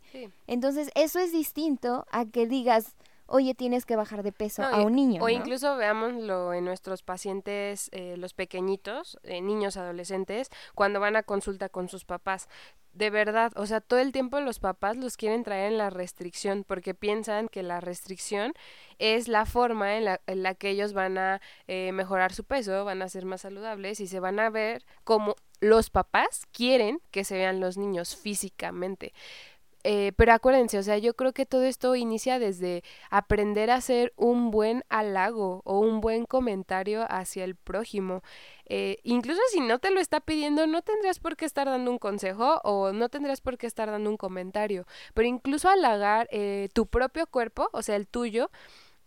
Entonces, 0.48 0.90
eso 0.96 1.20
es 1.20 1.34
distinto 1.34 2.06
a 2.10 2.24
que 2.24 2.48
digas, 2.48 2.96
oye, 3.28 3.56
tienes 3.56 3.86
que 3.86 3.96
bajar 3.96 4.24
de 4.24 4.32
peso 4.32 4.64
a 4.64 4.82
un 4.82 4.96
niño. 4.96 5.24
O 5.24 5.30
incluso 5.30 5.76
veámoslo 5.78 6.54
en 6.54 6.66
nuestros 6.66 7.04
pacientes, 7.04 7.90
eh, 7.92 8.16
los 8.18 8.34
pequeñitos, 8.34 9.18
eh, 9.24 9.42
niños, 9.42 9.78
adolescentes, 9.78 10.50
cuando 10.74 11.00
van 11.00 11.16
a 11.16 11.24
consulta 11.24 11.70
con 11.70 11.90
sus 11.90 12.06
papás. 12.06 12.48
De 12.94 13.10
verdad, 13.10 13.52
o 13.58 13.66
sea, 13.66 13.82
todo 13.82 14.00
el 14.00 14.14
tiempo 14.14 14.40
los 14.40 14.60
papás 14.60 14.96
los 14.96 15.18
quieren 15.18 15.44
traer 15.44 15.74
en 15.74 15.78
la 15.78 15.90
restricción 15.90 16.64
porque 16.66 16.94
piensan 16.94 17.50
que 17.50 17.62
la 17.62 17.82
restricción 17.82 18.54
es 19.00 19.28
la 19.28 19.46
forma 19.46 19.98
en 19.98 20.06
la, 20.06 20.22
en 20.28 20.44
la 20.44 20.56
que 20.56 20.70
ellos 20.70 20.94
van 20.94 21.18
a 21.18 21.42
eh, 21.68 21.92
mejorar 21.92 22.32
su 22.32 22.46
peso, 22.46 22.86
van 22.86 23.02
a 23.02 23.10
ser 23.10 23.26
más 23.26 23.42
saludables 23.42 24.00
y 24.00 24.08
se 24.08 24.22
van 24.22 24.40
a 24.40 24.50
ver 24.50 24.86
como 25.04 25.36
los 25.60 25.90
papás 25.90 26.46
quieren 26.52 27.02
que 27.12 27.26
se 27.26 27.36
vean 27.36 27.60
los 27.60 27.78
niños 27.78 28.16
físicamente. 28.16 29.14
Eh, 29.88 30.14
pero 30.16 30.34
acuérdense, 30.34 30.80
o 30.80 30.84
sea, 30.84 30.98
yo 30.98 31.16
creo 31.16 31.32
que 31.32 31.46
todo 31.46 31.62
esto 31.64 31.96
inicia 31.96 32.40
desde 32.40 32.84
aprender 33.12 33.70
a 33.70 33.76
hacer 33.76 34.14
un 34.16 34.50
buen 34.50 34.84
halago 34.90 35.62
o 35.64 35.78
un 35.78 36.02
buen 36.02 36.26
comentario 36.26 37.06
hacia 37.08 37.44
el 37.44 37.56
prójimo. 37.56 38.24
Eh, 38.66 38.98
incluso 39.04 39.40
si 39.52 39.60
no 39.60 39.78
te 39.78 39.92
lo 39.92 40.00
está 40.00 40.22
pidiendo, 40.22 40.66
no 40.66 40.82
tendrías 40.82 41.20
por 41.20 41.38
qué 41.38 41.46
estar 41.46 41.68
dando 41.68 41.92
un 41.92 42.00
consejo 42.00 42.62
o 42.64 42.94
no 42.94 43.10
tendrías 43.10 43.42
por 43.42 43.60
qué 43.60 43.68
estar 43.68 43.92
dando 43.92 44.10
un 44.10 44.18
comentario. 44.18 44.88
Pero 45.14 45.28
incluso 45.28 45.70
halagar 45.70 46.28
eh, 46.32 46.70
tu 46.74 46.88
propio 46.88 47.28
cuerpo, 47.28 47.70
o 47.72 47.84
sea, 47.84 47.96
el 47.96 48.08
tuyo, 48.08 48.50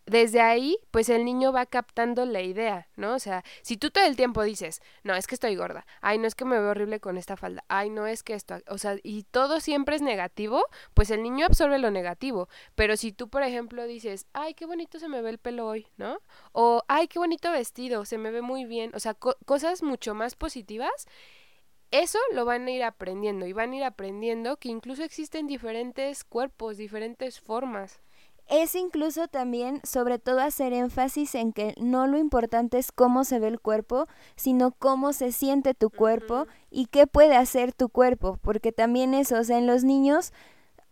desde 0.09 0.41
ahí, 0.41 0.79
pues 0.91 1.09
el 1.09 1.25
niño 1.25 1.53
va 1.53 1.67
captando 1.67 2.25
la 2.25 2.43
idea, 2.43 2.89
¿no? 2.97 3.15
O 3.15 3.19
sea, 3.19 3.45
si 3.63 3.77
tú 3.77 3.91
todo 3.91 4.05
el 4.05 4.17
tiempo 4.17 4.43
dices, 4.43 4.81
no, 5.05 5.15
es 5.15 5.27
que 5.27 5.35
estoy 5.35 5.55
gorda, 5.57 5.87
ay, 6.01 6.19
no 6.19 6.27
es 6.27 6.35
que 6.35 6.45
me 6.45 6.59
veo 6.59 6.71
horrible 6.71 7.01
con 7.01 7.17
esta 7.17 7.37
falda, 7.37 7.65
ay, 7.69 7.91
no 7.91 8.07
es 8.07 8.23
que 8.23 8.35
esto, 8.35 8.57
o 8.69 8.79
sea, 8.79 8.97
y 9.03 9.25
todo 9.25 9.61
siempre 9.61 9.97
es 9.97 10.03
negativo, 10.03 10.65
pues 10.95 11.11
el 11.11 11.23
niño 11.23 11.47
absorbe 11.47 11.79
lo 11.79 11.91
negativo. 11.91 12.49
Pero 12.75 12.97
si 12.97 13.13
tú, 13.13 13.29
por 13.29 13.43
ejemplo, 13.43 13.87
dices, 13.87 14.27
ay, 14.33 14.55
qué 14.55 14.67
bonito 14.67 14.99
se 14.99 15.09
me 15.09 15.23
ve 15.23 15.31
el 15.31 15.39
pelo 15.39 15.67
hoy, 15.67 15.87
¿no? 15.97 16.19
O, 16.53 16.83
ay, 16.89 17.09
qué 17.09 17.19
bonito 17.19 17.51
vestido, 17.53 18.05
se 18.05 18.19
me 18.19 18.31
ve 18.31 18.43
muy 18.43 18.65
bien, 18.65 18.93
o 18.95 19.01
sea, 19.01 19.15
cosas 19.15 19.83
mucho 19.83 20.15
más 20.15 20.37
positivas. 20.37 21.07
Eso 21.91 22.19
lo 22.33 22.45
van 22.45 22.67
a 22.67 22.71
ir 22.71 22.85
aprendiendo 22.85 23.47
y 23.47 23.55
van 23.55 23.73
a 23.73 23.77
ir 23.77 23.85
aprendiendo 23.85 24.59
que 24.59 24.69
incluso 24.69 25.03
existen 25.05 25.47
diferentes 25.47 26.23
cuerpos, 26.25 26.77
diferentes 26.77 27.41
formas 27.41 28.01
es 28.49 28.75
incluso 28.75 29.29
también, 29.29 29.81
sobre 29.85 30.19
todo, 30.19 30.41
hacer 30.41 30.73
énfasis 30.73 31.35
en 31.35 31.53
que 31.53 31.75
no 31.79 32.07
lo 32.07 32.19
importante 32.19 32.79
es 32.79 32.93
cómo 32.93 33.25
se 33.25 33.39
ve 33.39 33.49
el 33.49 33.61
cuerpo, 33.61 34.07
sino 34.37 34.73
cómo 34.73 35.13
se 35.13 35.33
siente 35.33 35.75
tu 35.75 35.91
cuerpo 35.91 36.47
y 36.71 36.87
qué 36.87 37.07
puede 37.07 37.37
hacer 37.37 37.73
tu 37.73 37.89
cuerpo, 37.91 38.39
porque 38.43 38.73
también 38.73 39.15
eso, 39.15 39.39
o 39.39 39.45
sea, 39.45 39.59
en 39.59 39.67
los 39.67 39.85
niños, 39.85 40.33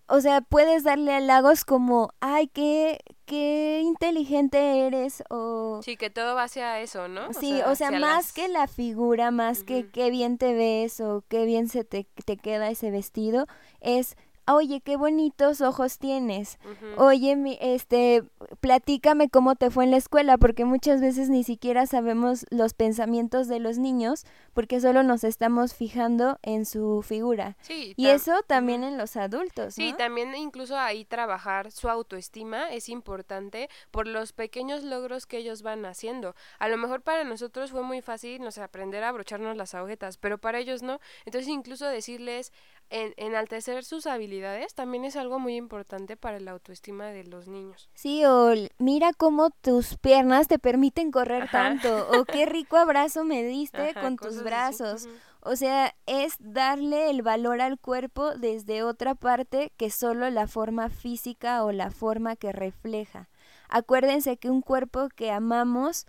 o 0.09 0.21
sea, 0.21 0.41
puedes 0.41 0.85
darle 0.85 1.15
halagos 1.15 1.65
como, 1.65 2.11
ay, 2.21 2.47
qué, 2.49 3.01
qué 3.25 3.81
inteligente 3.83 4.87
eres, 4.87 5.25
o... 5.31 5.81
Sí, 5.83 5.97
que 5.97 6.11
todo 6.11 6.35
va 6.35 6.45
hacia 6.45 6.81
eso, 6.81 7.09
¿no? 7.09 7.33
Sí, 7.33 7.61
o 7.63 7.75
sea, 7.75 7.91
más 7.91 8.33
que 8.33 8.49
la 8.49 8.69
figura, 8.69 9.31
más 9.31 9.65
que 9.65 9.89
qué 9.91 10.11
bien 10.11 10.39
te 10.39 10.55
ves 10.55 11.01
o 11.01 11.25
qué 11.29 11.45
bien 11.45 11.69
se 11.69 11.85
te, 11.85 12.07
te 12.25 12.37
queda 12.37 12.71
ese 12.71 12.91
vestido, 12.91 13.47
es 13.81 14.17
oye, 14.49 14.81
qué 14.81 14.97
bonitos 14.97 15.61
ojos 15.61 15.99
tienes. 15.99 16.59
Oye, 16.97 17.37
mi, 17.37 17.59
este, 17.61 18.23
platícame 18.61 19.29
cómo 19.29 19.57
te 19.57 19.71
fue 19.71 19.85
en 19.85 19.91
la 19.91 19.97
escuela, 19.97 20.39
porque 20.39 20.65
muchas 20.65 21.01
veces 21.01 21.29
ni 21.29 21.45
siquiera 21.45 21.87
sabemos 21.87 22.47
los 22.51 22.75
pensamientos 22.75 23.49
de 23.49 23.59
los 23.59 23.79
niños, 23.79 24.25
porque 24.55 24.81
solo 24.81 25.03
nos 25.03 25.25
estamos 25.25 25.75
fijando 25.75 26.39
en 26.43 26.65
su 26.65 27.03
figura. 27.03 27.57
Sí, 27.61 27.95
y 27.97 28.09
eso 28.09 28.43
también 28.47 28.85
en 28.85 28.99
los 28.99 29.17
adultos. 29.17 29.75
Sí, 29.75 29.95
también 29.97 30.35
incluso 30.35 30.79
ahí 30.79 31.05
trabajar 31.05 31.73
su 31.73 31.89
autoestima 31.89 32.73
es 32.73 32.89
importante 32.89 33.69
por 33.91 34.07
los 34.07 34.33
pequeños 34.33 34.83
logros 34.83 35.27
que 35.27 35.39
ellos 35.39 35.63
van 35.63 35.85
haciendo. 35.85 36.35
A 36.59 36.69
lo 36.69 36.77
mejor 36.77 37.03
para 37.03 37.25
nosotros 37.25 37.71
fue 37.71 37.83
muy 37.83 38.01
fácil, 38.01 38.43
no 38.43 38.51
sé, 38.51 38.63
aprender 38.63 39.03
a 39.05 39.09
abrocharnos 39.09 39.57
las 39.57 39.75
agujetas, 39.75 40.17
pero 40.17 40.39
para 40.39 40.59
ellos 40.59 40.83
no. 40.83 41.01
Entonces 41.25 41.49
incluso 41.49 41.87
decirles, 41.87 42.53
en, 42.91 43.15
enaltecer 43.17 43.85
sus 43.85 44.07
habilidades 44.07 44.75
también 44.75 45.05
es 45.05 45.17
algo 45.17 45.39
muy 45.39 45.57
importante 45.57 46.17
para 46.17 46.41
la 46.41 46.53
autoestima 46.53 47.07
de 47.07 47.25
los 47.25 47.49
niños. 47.49 47.91
Sí, 47.95 48.25
o 48.25 48.53
mira 48.79 49.13
cómo 49.13 49.51
tus 49.51 49.97
piernas 49.97 50.49
te 50.49 50.59
permiten 50.59 51.11
correr 51.11 51.51
tanto, 51.51 52.09
o 52.11 52.25
qué 52.25 52.47
rico 52.47 52.77
abrazo 52.77 53.25
me 53.25 53.43
diste 53.43 53.95
con 53.95 54.17
tus 54.17 54.43
brazos. 54.43 55.09
O 55.41 55.55
sea, 55.55 55.95
es 56.07 56.37
darle 56.41 57.09
el 57.09 57.23
valor 57.23 57.61
al 57.61 57.79
cuerpo 57.79 58.35
desde 58.35 58.83
otra 58.83 59.15
parte 59.15 59.73
que 59.77 59.91
solo 59.91 60.29
la 60.31 60.49
forma 60.49 60.91
física 60.91 61.65
o 61.65 61.71
la 61.71 61.93
forma 61.93 62.35
que 62.35 62.51
refleja. 62.53 63.29
Acuérdense 63.69 64.39
que 64.39 64.51
un 64.51 64.61
cuerpo 64.61 65.09
que 65.15 65.31
amamos 65.31 66.07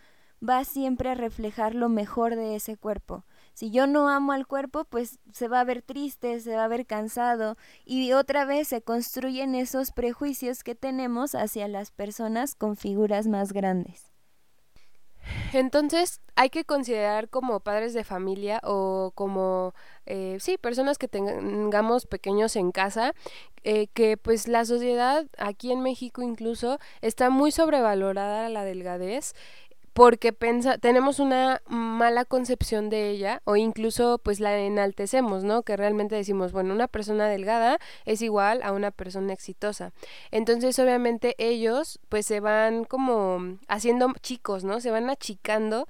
va 0.47 0.63
siempre 0.63 1.09
a 1.09 1.15
reflejar 1.15 1.75
lo 1.75 1.89
mejor 1.89 2.35
de 2.35 2.55
ese 2.55 2.77
cuerpo. 2.77 3.25
Si 3.57 3.71
yo 3.71 3.87
no 3.87 4.07
amo 4.07 4.33
al 4.33 4.45
cuerpo, 4.45 4.85
pues 4.85 5.17
se 5.33 5.47
va 5.47 5.61
a 5.61 5.63
ver 5.63 5.81
triste, 5.81 6.39
se 6.41 6.55
va 6.55 6.65
a 6.65 6.67
ver 6.67 6.85
cansado 6.85 7.57
y 7.85 8.13
otra 8.13 8.45
vez 8.45 8.67
se 8.67 8.83
construyen 8.83 9.55
esos 9.55 9.91
prejuicios 9.91 10.63
que 10.63 10.75
tenemos 10.75 11.33
hacia 11.33 11.67
las 11.67 11.89
personas 11.89 12.53
con 12.53 12.75
figuras 12.77 13.25
más 13.25 13.53
grandes. 13.53 14.11
Entonces 15.53 16.21
hay 16.35 16.51
que 16.51 16.65
considerar 16.65 17.29
como 17.29 17.59
padres 17.61 17.95
de 17.95 18.03
familia 18.03 18.61
o 18.63 19.11
como, 19.15 19.73
eh, 20.05 20.37
sí, 20.39 20.59
personas 20.59 20.99
que 20.99 21.07
tengamos 21.07 22.05
pequeños 22.05 22.55
en 22.55 22.71
casa, 22.71 23.13
eh, 23.63 23.87
que 23.87 24.17
pues 24.17 24.47
la 24.47 24.65
sociedad 24.65 25.25
aquí 25.39 25.71
en 25.71 25.81
México 25.81 26.21
incluso 26.21 26.77
está 27.01 27.31
muy 27.31 27.51
sobrevalorada 27.51 28.49
la 28.49 28.63
delgadez 28.63 29.33
porque 29.97 30.31
pensa, 30.31 30.77
tenemos 30.77 31.17
una 31.19 31.63
mala 31.65 32.23
concepción 32.23 32.87
de 32.91 33.09
ella 33.09 33.41
o 33.45 33.55
incluso 33.55 34.19
pues 34.19 34.39
la 34.39 34.55
enaltecemos, 34.55 35.43
¿no? 35.43 35.63
Que 35.63 35.75
realmente 35.75 36.13
decimos, 36.13 36.51
bueno, 36.51 36.71
una 36.71 36.87
persona 36.87 37.27
delgada 37.27 37.79
es 38.05 38.21
igual 38.21 38.61
a 38.61 38.73
una 38.73 38.91
persona 38.91 39.33
exitosa. 39.33 39.93
Entonces, 40.29 40.77
obviamente 40.77 41.33
ellos 41.39 41.99
pues 42.09 42.27
se 42.27 42.41
van 42.41 42.83
como 42.83 43.57
haciendo 43.67 44.13
chicos, 44.21 44.63
¿no? 44.63 44.81
Se 44.81 44.91
van 44.91 45.09
achicando 45.09 45.87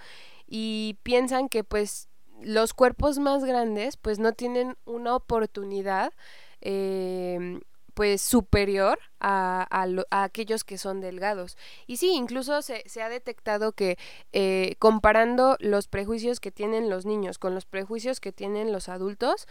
y 0.48 0.96
piensan 1.04 1.50
que 1.50 1.66
pues 1.66 2.08
los 2.42 2.74
cuerpos 2.74 3.20
más 3.20 3.44
grandes 3.44 3.98
pues 3.98 4.20
no 4.20 4.32
tienen 4.32 4.78
una 4.86 5.18
oportunidad 5.18 6.14
eh, 6.62 7.60
pues 7.98 8.22
superior 8.22 9.00
a, 9.20 9.66
a, 9.72 10.24
aquellos 10.24 10.64
que 10.64 10.78
son 10.78 11.02
delgados. 11.02 11.58
Y 11.88 11.98
sí, 11.98 12.12
incluso 12.12 12.62
se, 12.62 12.84
se 12.88 13.02
ha 13.02 13.10
detectado 13.10 13.72
que 13.72 13.98
eh, 14.34 14.76
comparando 14.78 15.58
los 15.60 15.88
prejuicios 15.88 16.40
que 16.40 16.52
tienen 16.52 16.92
los 16.92 17.08
niños 17.08 17.40
con 17.40 17.56
los 17.56 17.66
prejuicios 17.66 18.20
que 18.20 18.32
tienen 18.32 18.72
los 18.72 18.88
adultos, 18.88 19.48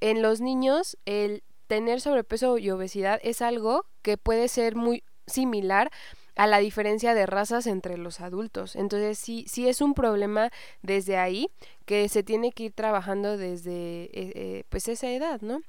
en 0.00 0.20
los 0.20 0.42
niños 0.42 0.98
el 1.06 1.42
tener 1.68 2.02
sobrepeso 2.02 2.58
y 2.58 2.68
obesidad 2.68 3.18
es 3.22 3.40
algo 3.40 3.86
que 4.02 4.18
puede 4.18 4.48
ser 4.48 4.76
muy 4.76 5.02
similar 5.26 5.90
a 6.34 6.46
la 6.46 6.58
diferencia 6.58 7.14
de 7.14 7.24
razas 7.24 7.66
entre 7.66 7.96
los 7.96 8.20
adultos. 8.20 8.76
Entonces 8.76 9.18
sí, 9.18 9.46
sí 9.48 9.70
es 9.70 9.80
un 9.80 9.94
problema 9.94 10.50
desde 10.82 11.16
ahí 11.16 11.48
que 11.86 12.10
se 12.10 12.22
tiene 12.22 12.52
que 12.52 12.64
ir 12.64 12.72
trabajando 12.74 13.38
desde 13.38 13.70
eh, 13.72 14.10
eh, 14.12 14.64
pues 14.68 14.86
esa 14.86 15.08
edad, 15.08 15.40
¿no? 15.40 15.62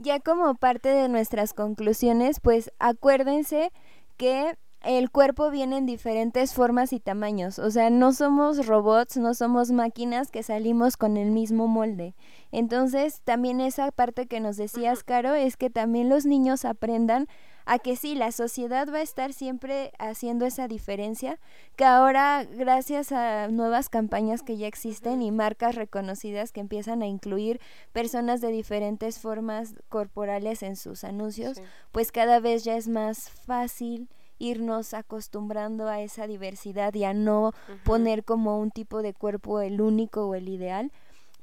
Ya 0.00 0.20
como 0.20 0.54
parte 0.54 0.90
de 0.90 1.08
nuestras 1.08 1.54
conclusiones, 1.54 2.38
pues 2.38 2.70
acuérdense 2.78 3.72
que 4.16 4.56
el 4.82 5.10
cuerpo 5.10 5.50
viene 5.50 5.76
en 5.76 5.86
diferentes 5.86 6.54
formas 6.54 6.92
y 6.92 7.00
tamaños, 7.00 7.58
o 7.58 7.68
sea, 7.72 7.90
no 7.90 8.12
somos 8.12 8.64
robots, 8.68 9.16
no 9.16 9.34
somos 9.34 9.72
máquinas 9.72 10.30
que 10.30 10.44
salimos 10.44 10.96
con 10.96 11.16
el 11.16 11.32
mismo 11.32 11.66
molde. 11.66 12.14
Entonces, 12.52 13.22
también 13.24 13.60
esa 13.60 13.90
parte 13.90 14.28
que 14.28 14.38
nos 14.38 14.56
decías, 14.56 15.02
Caro, 15.02 15.34
es 15.34 15.56
que 15.56 15.68
también 15.68 16.08
los 16.08 16.26
niños 16.26 16.64
aprendan 16.64 17.26
a 17.70 17.78
que 17.78 17.96
sí, 17.96 18.14
la 18.14 18.32
sociedad 18.32 18.88
va 18.90 18.98
a 18.98 19.02
estar 19.02 19.34
siempre 19.34 19.92
haciendo 19.98 20.46
esa 20.46 20.68
diferencia, 20.68 21.38
que 21.76 21.84
ahora 21.84 22.44
gracias 22.44 23.12
a 23.12 23.48
nuevas 23.48 23.90
campañas 23.90 24.42
que 24.42 24.56
ya 24.56 24.66
existen 24.66 25.20
y 25.20 25.30
marcas 25.30 25.74
reconocidas 25.74 26.50
que 26.50 26.60
empiezan 26.60 27.02
a 27.02 27.06
incluir 27.06 27.60
personas 27.92 28.40
de 28.40 28.52
diferentes 28.52 29.18
formas 29.18 29.74
corporales 29.90 30.62
en 30.62 30.76
sus 30.76 31.04
anuncios, 31.04 31.60
pues 31.92 32.10
cada 32.10 32.40
vez 32.40 32.64
ya 32.64 32.74
es 32.74 32.88
más 32.88 33.28
fácil 33.28 34.08
irnos 34.38 34.94
acostumbrando 34.94 35.88
a 35.88 36.00
esa 36.00 36.26
diversidad 36.26 36.94
y 36.94 37.04
a 37.04 37.12
no 37.12 37.52
poner 37.84 38.24
como 38.24 38.58
un 38.58 38.70
tipo 38.70 39.02
de 39.02 39.12
cuerpo 39.12 39.60
el 39.60 39.82
único 39.82 40.26
o 40.26 40.34
el 40.34 40.48
ideal, 40.48 40.90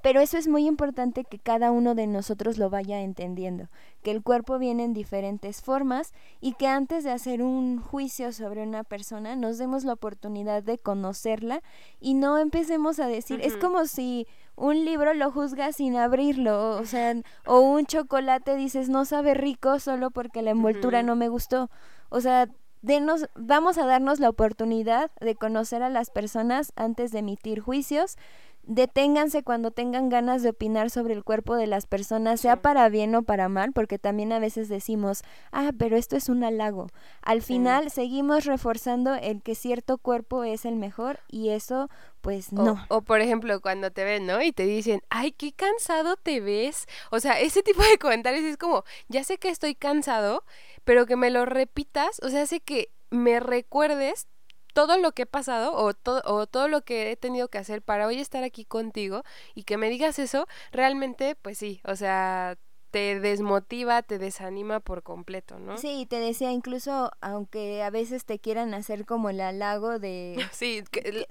pero 0.06 0.22
eso 0.22 0.38
es 0.38 0.48
muy 0.48 0.68
importante 0.68 1.24
que 1.24 1.40
cada 1.40 1.72
uno 1.72 1.96
de 1.96 2.06
nosotros 2.06 2.60
lo 2.60 2.70
vaya 2.70 3.02
entendiendo, 3.02 3.70
que 4.04 4.12
el 4.12 4.22
cuerpo 4.22 4.60
viene 4.60 4.84
en 4.84 4.94
diferentes 4.94 5.64
formas 5.64 6.14
y 6.40 6.54
que 6.54 6.68
antes 6.68 7.04
de 7.04 7.10
hacer 7.10 7.42
un 7.42 7.82
juicio 7.82 8.32
sobre 8.32 8.62
una 8.62 8.84
persona 8.84 9.36
nos 9.36 9.58
demos 9.58 9.84
la 9.84 9.94
oportunidad 9.94 10.62
de 10.62 10.78
conocerla 10.78 11.64
y 12.00 12.14
no 12.14 12.38
empecemos 12.38 13.00
a 13.00 13.08
decir, 13.08 13.42
es 13.42 13.58
como 13.58 13.88
si 13.88 14.28
un 14.56 14.86
libro 14.86 15.16
lo 15.16 15.32
juzgas 15.32 15.78
sin 15.78 15.96
abrirlo, 15.96 16.78
o 16.78 16.86
sea, 16.86 17.16
o 17.48 17.62
un 17.62 17.88
chocolate 17.88 18.56
dices 18.56 18.90
no 18.90 19.06
sabe 19.06 19.34
rico 19.34 19.80
solo 19.80 20.12
porque 20.12 20.44
la 20.44 20.52
envoltura 20.52 21.02
no 21.02 21.16
me 21.16 21.30
gustó. 21.30 21.72
O 22.10 22.22
sea, 22.22 22.48
denos, 22.84 23.28
vamos 23.34 23.80
a 23.80 23.88
darnos 23.88 24.20
la 24.20 24.30
oportunidad 24.30 25.10
de 25.20 25.34
conocer 25.34 25.82
a 25.82 25.90
las 25.90 26.12
personas 26.12 26.74
antes 26.76 27.12
de 27.12 27.20
emitir 27.20 27.60
juicios 27.60 28.18
deténganse 28.68 29.44
cuando 29.44 29.72
tengan 29.72 30.10
ganas 30.10 30.44
de 30.44 30.50
opinar 30.50 30.90
sobre 30.90 31.14
el 31.14 31.24
cuerpo 31.24 31.56
de 31.56 31.68
las 31.68 31.86
personas, 31.86 32.42
sea 32.42 32.62
para 32.62 32.90
bien 32.90 33.16
o 33.16 33.24
para 33.24 33.50
mal, 33.50 33.72
porque 33.74 34.00
también 34.00 34.32
a 34.34 34.40
veces 34.40 34.70
decimos, 34.70 35.24
ah, 35.52 35.72
pero 35.78 35.98
esto 35.98 36.16
es 36.16 36.30
un 36.30 36.44
halago. 36.44 36.88
Al 37.22 37.42
final 37.42 37.92
seguimos 37.92 38.46
reforzando 38.46 39.16
el 39.16 39.42
que 39.42 39.56
cierto 39.56 39.98
cuerpo 39.98 40.44
es 40.44 40.66
el 40.66 40.76
mejor 40.76 41.20
y 41.28 41.50
eso, 41.50 41.90
pues 42.22 42.52
no. 42.52 42.84
O, 42.90 43.02
por 43.02 43.22
ejemplo, 43.22 43.62
cuando 43.62 43.92
te 43.92 44.04
ven, 44.04 44.26
¿no? 44.26 44.42
Y 44.42 44.52
te 44.52 44.66
dicen, 44.66 45.02
ay, 45.10 45.32
qué 45.32 45.54
cansado 45.54 46.16
te 46.18 46.42
ves. 46.42 46.86
O 47.12 47.20
sea, 47.20 47.40
ese 47.40 47.62
tipo 47.62 47.84
de 47.84 47.98
comentarios 47.98 48.44
es 48.44 48.58
como, 48.58 48.84
ya 49.08 49.24
sé 49.24 49.38
que 49.38 49.50
estoy 49.50 49.76
cansado, 49.76 50.44
pero 50.84 51.06
que 51.06 51.16
me 51.16 51.30
lo 51.30 51.46
repitas, 51.46 52.20
o 52.24 52.30
sea, 52.30 52.44
hace 52.44 52.60
que 52.60 52.90
me 53.10 53.40
recuerdes 53.40 54.28
todo 54.76 54.98
lo 54.98 55.14
que 55.14 55.22
he 55.22 55.26
pasado 55.26 55.74
o, 55.74 55.94
todo 55.94 56.22
o 56.26 56.48
todo 56.48 56.68
lo 56.68 56.82
que 56.82 57.10
he 57.10 57.16
tenido 57.16 57.48
que 57.48 57.58
hacer 57.58 57.82
para 57.82 58.08
hoy 58.08 58.20
estar 58.20 58.44
aquí 58.44 58.66
contigo 58.66 59.24
y 59.54 59.64
que 59.64 59.78
me 59.78 59.90
digas 59.90 60.20
eso, 60.20 60.48
realmente, 60.74 61.36
pues 61.42 61.58
sí, 61.58 61.80
o 61.86 61.96
sea, 61.96 62.58
te 62.92 63.22
desmotiva, 63.22 64.02
te 64.04 64.20
desanima 64.20 64.82
por 64.82 65.02
completo, 65.02 65.60
¿no? 65.60 65.78
Sí, 65.78 66.06
te 66.10 66.18
decía, 66.18 66.52
incluso 66.52 67.10
aunque 67.22 67.84
a 67.84 67.90
veces 67.90 68.26
te 68.26 68.38
quieran 68.38 68.74
hacer 68.74 69.06
como 69.06 69.30
el 69.30 69.40
halago 69.40 69.98
de... 69.98 70.36
Sí, 70.52 70.84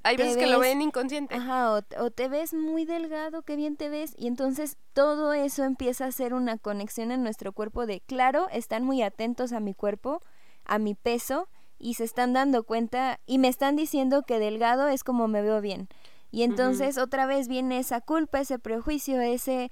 hay 0.05 0.17
veces 0.17 0.39
que 0.39 0.47
lo 0.47 0.59
ven 0.59 0.81
inconsciente. 0.81 1.35
Ajá, 1.35 1.75
o, 1.75 1.83
o, 2.03 2.11
te 2.11 2.29
ves 2.29 2.55
muy 2.55 2.87
delgado, 2.87 3.43
qué 3.43 3.57
bien 3.57 3.77
te 3.77 3.91
ves, 3.91 4.15
y 4.17 4.27
entonces 4.27 4.79
todo 4.95 5.35
eso 5.35 5.65
empieza 5.65 6.07
a 6.07 6.13
ser 6.13 6.33
una 6.33 6.57
conexión 6.57 7.11
en 7.11 7.23
nuestro 7.23 7.53
cuerpo 7.53 7.85
de, 7.85 8.01
claro, 8.01 8.49
están 8.53 8.85
muy 8.85 9.03
atentos 9.03 9.53
a 9.53 9.61
mi 9.61 9.75
cuerpo, 9.75 10.23
a 10.65 10.79
mi 10.79 10.95
peso, 10.95 11.47
y 11.85 11.95
se 11.95 12.05
están 12.05 12.33
dando 12.33 12.65
cuenta 12.65 13.21
y 13.27 13.37
me 13.37 13.49
están 13.49 13.77
diciendo 13.77 14.23
que 14.23 14.39
delgado 14.39 14.89
es 14.89 15.05
como 15.05 15.29
me 15.29 15.43
veo 15.43 15.61
bien. 15.61 15.89
Y 16.31 16.43
entonces 16.43 16.97
otra 16.97 17.27
vez 17.27 17.47
viene 17.47 17.79
esa 17.79 18.01
culpa, 18.01 18.41
ese 18.41 18.59
prejuicio, 18.59 19.21
ese 19.21 19.71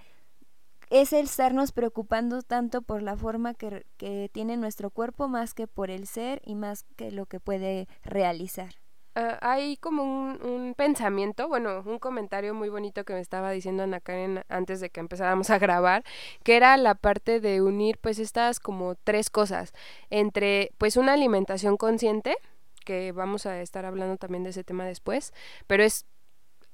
es 0.91 1.15
el 1.15 1.25
estarnos 1.25 1.73
preocupando 1.73 2.43
tanto 2.43 2.83
por 2.83 3.03
la 3.03 3.17
forma 3.17 3.55
que, 3.55 3.87
que 3.97 4.29
tiene 4.31 4.59
nuestro 4.59 4.91
cuerpo 4.91 5.27
más 5.27 5.55
que 5.55 5.67
por 5.67 5.91
el 5.91 6.07
ser 6.07 6.43
y 6.45 6.55
más 6.55 6.85
que 6.97 7.11
lo 7.11 7.25
que 7.25 7.41
puede 7.41 7.89
realizar. 8.03 8.82
Ah, 9.15 9.39
hay 9.43 9.77
como 9.77 10.03
un, 10.05 10.75
pensamiento, 10.75 11.47
bueno, 11.47 11.83
un 11.85 11.99
comentario 11.99 12.55
muy 12.55 12.71
bonito 12.71 13.05
que 13.05 13.13
me 13.13 13.21
estaba 13.21 13.51
diciendo 13.51 13.83
Ana 13.83 14.01
Karen 14.01 14.43
antes 14.49 14.81
de 14.81 14.89
que 14.89 15.01
empezáramos 15.01 15.51
a 15.51 15.59
grabar, 15.59 16.03
que 16.43 16.57
era 16.57 16.77
la 16.79 16.95
parte 16.95 17.39
de 17.41 17.61
unir 17.61 17.99
pues 17.99 18.19
estas 18.19 18.59
como 18.59 18.95
tres 18.95 19.29
cosas, 19.29 19.75
entre 20.09 20.73
pues 20.79 20.97
una 20.97 21.13
alimentación 21.13 21.77
consciente, 21.77 22.37
que 22.87 23.13
vamos 23.13 23.45
a 23.47 23.61
estar 23.61 23.85
hablando 23.85 24.17
también 24.17 24.45
de 24.45 24.51
ese 24.51 24.65
tema 24.65 24.87
después, 24.87 25.35
pero 25.67 25.85
es 25.85 26.07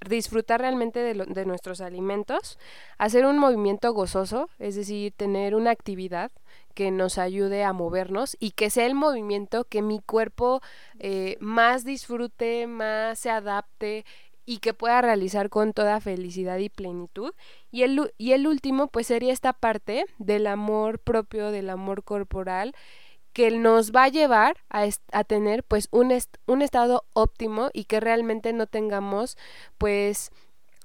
disfrutar 0.06 0.60
realmente 0.60 1.00
de, 1.00 1.14
de 1.26 1.46
nuestros 1.46 1.80
alimentos, 1.80 2.58
hacer 2.98 3.26
un 3.26 3.38
movimiento 3.38 3.92
gozoso, 3.92 4.48
es 4.58 4.76
decir, 4.76 5.12
tener 5.16 5.54
una 5.54 5.70
actividad, 5.70 6.30
que 6.78 6.92
nos 6.92 7.18
ayude 7.18 7.64
a 7.64 7.72
movernos 7.72 8.36
y 8.38 8.52
que 8.52 8.70
sea 8.70 8.86
el 8.86 8.94
movimiento 8.94 9.64
que 9.64 9.82
mi 9.82 9.98
cuerpo 9.98 10.62
eh, 11.00 11.36
más 11.40 11.84
disfrute, 11.84 12.68
más 12.68 13.18
se 13.18 13.30
adapte 13.30 14.04
y 14.46 14.58
que 14.58 14.74
pueda 14.74 15.02
realizar 15.02 15.50
con 15.50 15.72
toda 15.72 16.00
felicidad 16.00 16.56
y 16.58 16.68
plenitud. 16.68 17.34
Y 17.72 17.82
el, 17.82 18.12
y 18.16 18.30
el 18.30 18.46
último, 18.46 18.86
pues 18.86 19.08
sería 19.08 19.32
esta 19.32 19.52
parte 19.52 20.06
del 20.18 20.46
amor 20.46 21.00
propio, 21.00 21.50
del 21.50 21.68
amor 21.68 22.04
corporal, 22.04 22.76
que 23.38 23.52
nos 23.52 23.92
va 23.92 24.02
a 24.02 24.08
llevar 24.08 24.56
a, 24.68 25.22
tener 25.22 25.62
pues 25.62 25.86
un, 25.92 26.12
un 26.46 26.60
estado 26.60 27.04
óptimo 27.12 27.70
y 27.72 27.84
que 27.84 28.00
realmente 28.00 28.52
no 28.52 28.66
tengamos 28.66 29.38
pues 29.78 30.32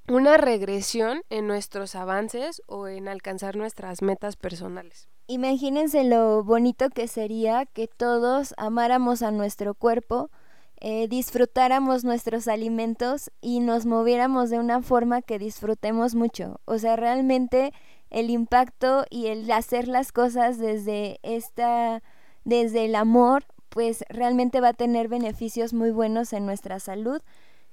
una 0.06 0.36
regresión 0.36 1.22
en 1.30 1.48
nuestros 1.48 1.96
avances 1.96 2.62
o 2.68 2.86
en 2.86 3.08
alcanzar 3.08 3.56
nuestras 3.56 4.02
metas 4.02 4.36
personales. 4.36 5.08
Imagínense 5.26 6.04
lo 6.04 6.44
bonito 6.44 6.90
que 6.90 7.08
sería 7.08 7.66
que 7.66 7.88
todos 7.88 8.54
amáramos 8.56 9.22
a 9.22 9.32
nuestro 9.32 9.74
cuerpo, 9.74 10.30
eh, 10.76 11.08
disfrutáramos 11.08 12.04
nuestros 12.04 12.46
alimentos 12.46 13.32
y 13.40 13.58
nos 13.58 13.84
moviéramos 13.84 14.48
de 14.48 14.60
una 14.60 14.80
forma 14.80 15.22
que 15.22 15.40
disfrutemos 15.40 16.14
mucho. 16.14 16.60
O 16.66 16.78
sea, 16.78 16.94
realmente 16.94 17.72
el 18.10 18.30
impacto 18.30 19.06
y 19.10 19.26
el 19.26 19.50
hacer 19.50 19.88
las 19.88 20.12
cosas 20.12 20.56
desde 20.58 21.18
esta, 21.24 22.00
desde 22.44 22.84
el 22.84 22.94
amor, 22.94 23.44
pues 23.68 24.04
realmente 24.08 24.60
va 24.60 24.68
a 24.68 24.74
tener 24.74 25.08
beneficios 25.08 25.72
muy 25.72 25.90
buenos 25.90 26.32
en 26.32 26.46
nuestra 26.46 26.78
salud. 26.78 27.20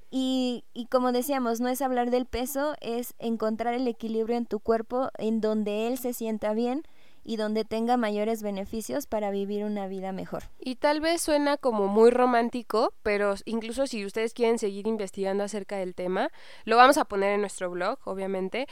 Y, 0.10 0.66
y 0.74 0.88
como 0.88 1.12
decíamos, 1.12 1.62
no 1.62 1.70
es 1.70 1.82
hablar 1.82 2.12
del 2.12 2.26
peso, 2.26 2.76
es 2.82 3.14
encontrar 3.20 3.74
el 3.74 3.88
equilibrio 3.88 4.36
en 4.36 4.46
tu 4.46 4.60
cuerpo 4.60 5.10
en 5.18 5.40
donde 5.40 5.88
él 5.88 5.98
se 5.98 6.14
sienta 6.14 6.54
bien 6.54 6.84
y 7.24 7.38
donde 7.38 7.66
tenga 7.66 7.98
mayores 7.98 8.42
beneficios 8.42 9.06
para 9.06 9.32
vivir 9.32 9.64
una 9.64 9.88
vida 9.88 10.12
mejor. 10.12 10.44
Y 10.60 10.76
tal 10.76 11.02
vez 11.02 11.22
suena 11.22 11.58
como 11.58 11.88
muy 11.88 12.10
romántico, 12.10 12.94
pero 13.04 13.36
incluso 13.46 13.88
si 13.88 14.06
ustedes 14.06 14.34
quieren 14.34 14.60
seguir 14.60 14.88
investigando 14.88 15.44
acerca 15.44 15.78
del 15.78 15.96
tema, 15.96 16.30
lo 16.66 16.78
vamos 16.78 16.98
a 16.98 17.06
poner 17.06 17.34
en 17.34 17.42
nuestro 17.42 17.70
blog, 17.70 18.00
obviamente. 18.06 18.68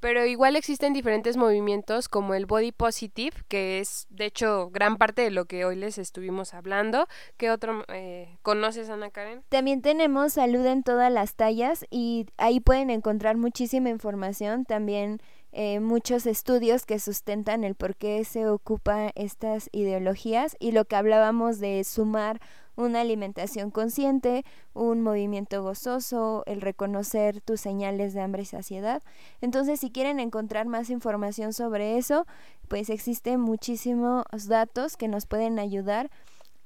Pero 0.00 0.26
igual 0.26 0.56
existen 0.56 0.92
diferentes 0.92 1.36
movimientos 1.36 2.08
como 2.08 2.34
el 2.34 2.46
body 2.46 2.72
positive, 2.72 3.36
que 3.48 3.80
es 3.80 4.06
de 4.10 4.26
hecho 4.26 4.70
gran 4.70 4.96
parte 4.96 5.22
de 5.22 5.30
lo 5.30 5.46
que 5.46 5.64
hoy 5.64 5.76
les 5.76 5.98
estuvimos 5.98 6.54
hablando. 6.54 7.06
¿Qué 7.36 7.50
otro 7.50 7.84
eh, 7.88 8.36
conoces, 8.42 8.90
Ana 8.90 9.10
Karen? 9.10 9.42
También 9.48 9.82
tenemos 9.82 10.34
salud 10.34 10.64
en 10.66 10.82
todas 10.82 11.10
las 11.10 11.34
tallas 11.34 11.84
y 11.90 12.26
ahí 12.36 12.60
pueden 12.60 12.90
encontrar 12.90 13.36
muchísima 13.36 13.88
información. 13.88 14.64
También 14.64 15.20
eh, 15.52 15.80
muchos 15.80 16.26
estudios 16.26 16.84
que 16.84 16.98
sustentan 16.98 17.64
el 17.64 17.74
por 17.74 17.96
qué 17.96 18.24
se 18.24 18.46
ocupan 18.46 19.10
estas 19.14 19.70
ideologías 19.72 20.54
y 20.60 20.72
lo 20.72 20.84
que 20.84 20.96
hablábamos 20.96 21.58
de 21.60 21.82
sumar 21.84 22.40
una 22.76 23.00
alimentación 23.00 23.70
consciente, 23.70 24.44
un 24.74 25.00
movimiento 25.02 25.62
gozoso, 25.62 26.42
el 26.46 26.60
reconocer 26.60 27.40
tus 27.40 27.60
señales 27.60 28.14
de 28.14 28.20
hambre 28.20 28.42
y 28.42 28.46
saciedad. 28.46 29.02
Entonces, 29.40 29.80
si 29.80 29.90
quieren 29.90 30.20
encontrar 30.20 30.66
más 30.66 30.90
información 30.90 31.52
sobre 31.52 31.98
eso, 31.98 32.26
pues 32.68 32.90
existen 32.90 33.40
muchísimos 33.40 34.24
datos 34.46 34.96
que 34.96 35.08
nos 35.08 35.26
pueden 35.26 35.58
ayudar 35.58 36.10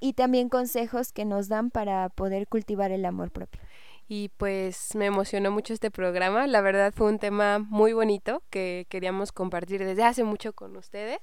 y 0.01 0.15
también 0.15 0.49
consejos 0.49 1.13
que 1.13 1.25
nos 1.25 1.49
dan 1.49 1.71
para 1.71 2.09
poder 2.09 2.49
cultivar 2.49 2.91
el 2.91 3.05
amor 3.05 3.31
propio 3.31 3.61
y 4.13 4.29
pues 4.39 4.97
me 4.97 5.07
emocionó 5.07 5.53
mucho 5.53 5.73
este 5.73 5.93
programa. 5.93 6.49
La 6.49 6.61
verdad 6.63 6.93
fue 6.93 7.07
un 7.07 7.21
tema 7.21 7.61
muy 7.61 7.93
bonito 7.93 8.43
que 8.51 8.89
queríamos 8.89 9.31
compartir 9.31 9.85
desde 9.85 10.03
hace 10.03 10.25
mucho 10.25 10.53
con 10.53 10.77
ustedes. 10.77 11.21